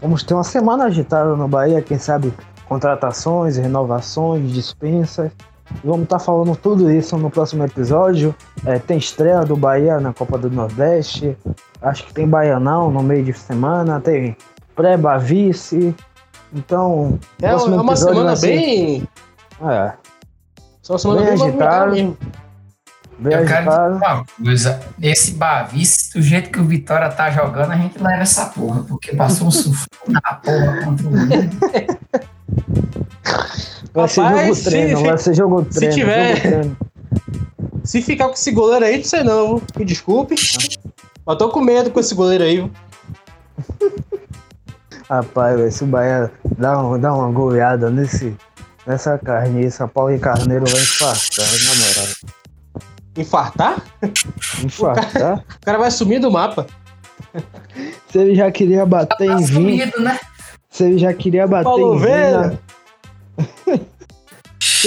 Vamos 0.01 0.23
ter 0.23 0.33
uma 0.33 0.43
semana 0.43 0.83
agitada 0.85 1.35
no 1.35 1.47
Bahia, 1.47 1.81
quem 1.81 1.97
sabe 1.97 2.33
contratações, 2.75 3.55
renovações, 3.55 4.51
dispensas. 4.51 5.31
Vamos 5.83 6.03
estar 6.03 6.19
tá 6.19 6.23
falando 6.23 6.55
tudo 6.55 6.91
isso 6.91 7.17
no 7.17 7.29
próximo 7.29 7.63
episódio. 7.63 8.35
É, 8.65 8.77
tem 8.77 8.97
estreia 8.97 9.41
do 9.41 9.55
Bahia 9.55 9.99
na 9.99 10.13
Copa 10.13 10.37
do 10.37 10.49
Nordeste. 10.51 11.37
Acho 11.81 12.05
que 12.05 12.13
tem 12.13 12.27
Baianão 12.27 12.91
no 12.91 13.01
meio 13.01 13.23
de 13.23 13.33
semana. 13.33 13.99
Tem 14.01 14.35
pré-Bavice. 14.75 15.95
Então, 16.53 17.17
é, 17.41 17.47
é 17.47 17.55
uma 17.55 17.95
semana 17.95 18.35
ser... 18.35 18.47
bem. 18.47 19.07
É. 19.61 19.93
Só 20.81 20.93
uma 20.93 20.99
semana 20.99 21.21
bem, 21.21 21.35
bem 21.35 21.47
agitada. 21.47 21.91
Bem 23.17 23.33
Eu 23.33 23.39
agitado. 23.39 24.25
quero 24.37 24.55
esse 25.01 25.31
Bavice, 25.31 26.13
do 26.13 26.21
jeito 26.21 26.51
que 26.51 26.59
o 26.59 26.65
Vitória 26.65 27.09
tá 27.09 27.31
jogando, 27.31 27.71
a 27.71 27.77
gente 27.77 27.97
leva 27.97 28.21
essa 28.21 28.47
porra, 28.47 28.83
porque 28.83 29.15
passou 29.15 29.47
um 29.47 29.51
sufoco 29.51 30.11
na 30.11 30.21
porra 30.21 30.83
contra 30.83 31.07
o 31.07 32.25
Vai 33.93 34.07
ser 34.09 34.21
jogo 34.29 34.63
treino, 34.63 35.03
vai 35.03 35.17
ser 35.17 35.33
jogo 35.33 35.65
treino. 35.65 35.93
Se 35.93 35.99
tiver. 35.99 36.41
Treino. 36.41 36.77
Se 37.83 38.01
ficar 38.01 38.27
com 38.27 38.33
esse 38.33 38.51
goleiro 38.51 38.83
aí, 38.83 38.97
não 38.97 39.03
sei 39.03 39.23
não, 39.23 39.61
me 39.77 39.85
desculpe. 39.85 40.35
Mas 41.25 41.37
tô 41.37 41.49
com 41.49 41.61
medo 41.61 41.91
com 41.91 41.99
esse 41.99 42.13
goleiro 42.15 42.43
aí. 42.43 42.71
Rapaz, 45.09 45.75
se 45.75 45.83
o 45.83 45.87
Bahia 45.87 46.31
dá, 46.57 46.81
um, 46.81 46.99
dá 46.99 47.13
uma 47.13 47.31
goleada 47.31 47.91
nesse, 47.91 48.35
nessa 48.87 49.17
carniça, 49.19 49.87
Paulo 49.87 50.13
e 50.13 50.19
Carneiro 50.19 50.65
vai 50.65 50.81
infartar, 50.81 51.45
na 51.45 51.75
moral. 51.75 52.15
Infartar? 53.17 53.83
Infartar? 54.63 55.05
O 55.05 55.13
cara, 55.13 55.43
o 55.61 55.65
cara 55.65 55.77
vai 55.77 55.91
sumir 55.91 56.19
do 56.19 56.31
mapa. 56.31 56.65
Se 58.09 58.17
ele 58.17 58.35
já 58.35 58.51
queria 58.51 58.85
bater 58.85 59.15
tá 59.15 59.25
em 59.25 59.43
vinho. 59.43 59.91
Né? 59.99 60.19
Se 60.69 60.85
ele 60.85 60.97
já 60.97 61.13
queria 61.13 61.45
bater 61.45 61.65
Paulo 61.65 61.95
em 61.95 61.99
vinho 61.99 62.59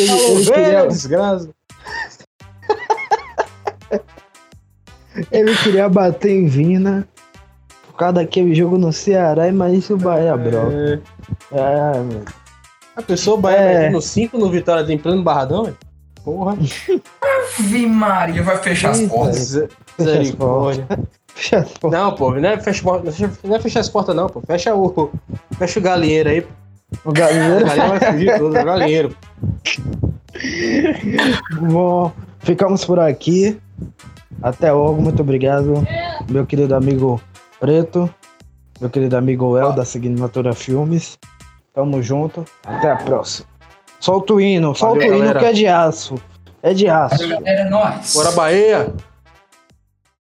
ele, 0.00 0.10
ele 0.10 0.50
queria... 0.50 0.86
desgraça. 0.86 1.50
ele 5.30 5.56
queria 5.56 5.88
bater 5.88 6.30
em 6.30 6.46
Vina 6.46 7.08
por 7.86 7.94
causa 7.96 8.14
daquele 8.14 8.54
jogo 8.54 8.78
no 8.78 8.92
Ceará, 8.92 9.50
mas 9.52 9.78
isso 9.78 9.94
o 9.94 9.98
Bahia, 9.98 10.36
bro. 10.36 10.72
É, 10.72 11.00
é 11.52 12.00
meu. 12.00 12.24
A 12.96 13.02
pessoa 13.02 13.36
Bahia 13.36 13.58
é. 13.58 13.90
no 13.90 14.02
5 14.02 14.36
no 14.38 14.50
Vitória 14.50 14.84
tem 14.84 14.98
plano 14.98 15.22
barradão, 15.22 15.64
velho? 15.64 15.76
Porra. 16.24 16.56
Vi 17.60 17.86
Maria, 17.86 18.42
vai 18.42 18.58
fechar 18.58 18.90
as 18.90 19.02
portas. 19.02 19.68
Misericórdia. 19.98 20.86
Não, 21.84 22.14
pô, 22.14 22.32
não 22.32 22.48
é, 22.48 22.58
fecha, 22.58 22.82
não 23.44 23.54
é 23.54 23.60
fechar 23.60 23.80
as 23.80 23.88
portas, 23.88 24.14
não, 24.14 24.28
pô. 24.28 24.40
Fecha 24.40 24.74
o, 24.74 25.10
fecha 25.56 25.78
o 25.78 25.82
galinheiro 25.82 26.28
aí, 26.28 26.46
o 27.04 27.12
galinheiro. 27.12 27.64
o 27.64 27.66
galinheiro 27.66 27.98
vai 27.98 28.12
fugir 28.12 28.38
tudo, 28.38 28.58
o 28.58 28.64
galinheiro. 28.64 29.16
Bom, 31.60 32.12
ficamos 32.40 32.84
por 32.84 32.98
aqui. 32.98 33.58
Até 34.42 34.72
logo, 34.72 35.00
muito 35.02 35.20
obrigado, 35.20 35.84
meu 36.30 36.46
querido 36.46 36.74
amigo 36.74 37.20
Preto, 37.58 38.08
meu 38.80 38.88
querido 38.88 39.16
amigo 39.16 39.58
El, 39.58 39.72
da 39.72 39.84
Signatura 39.84 40.52
Filmes. 40.54 41.18
Tamo 41.74 42.00
junto, 42.02 42.44
até 42.64 42.92
a 42.92 42.96
próxima. 42.96 43.48
Solta 43.98 44.34
o 44.34 44.40
hino, 44.40 44.74
solta 44.76 45.00
Valeu, 45.00 45.12
o 45.12 45.16
hino 45.16 45.24
galera. 45.24 45.40
que 45.40 45.44
é 45.46 45.52
de 45.52 45.66
aço. 45.66 46.14
É 46.62 46.72
de 46.72 46.88
aço. 46.88 47.24
Era 47.44 47.68
nós. 47.68 48.14
Bora 48.14 48.30
Bahia! 48.32 48.92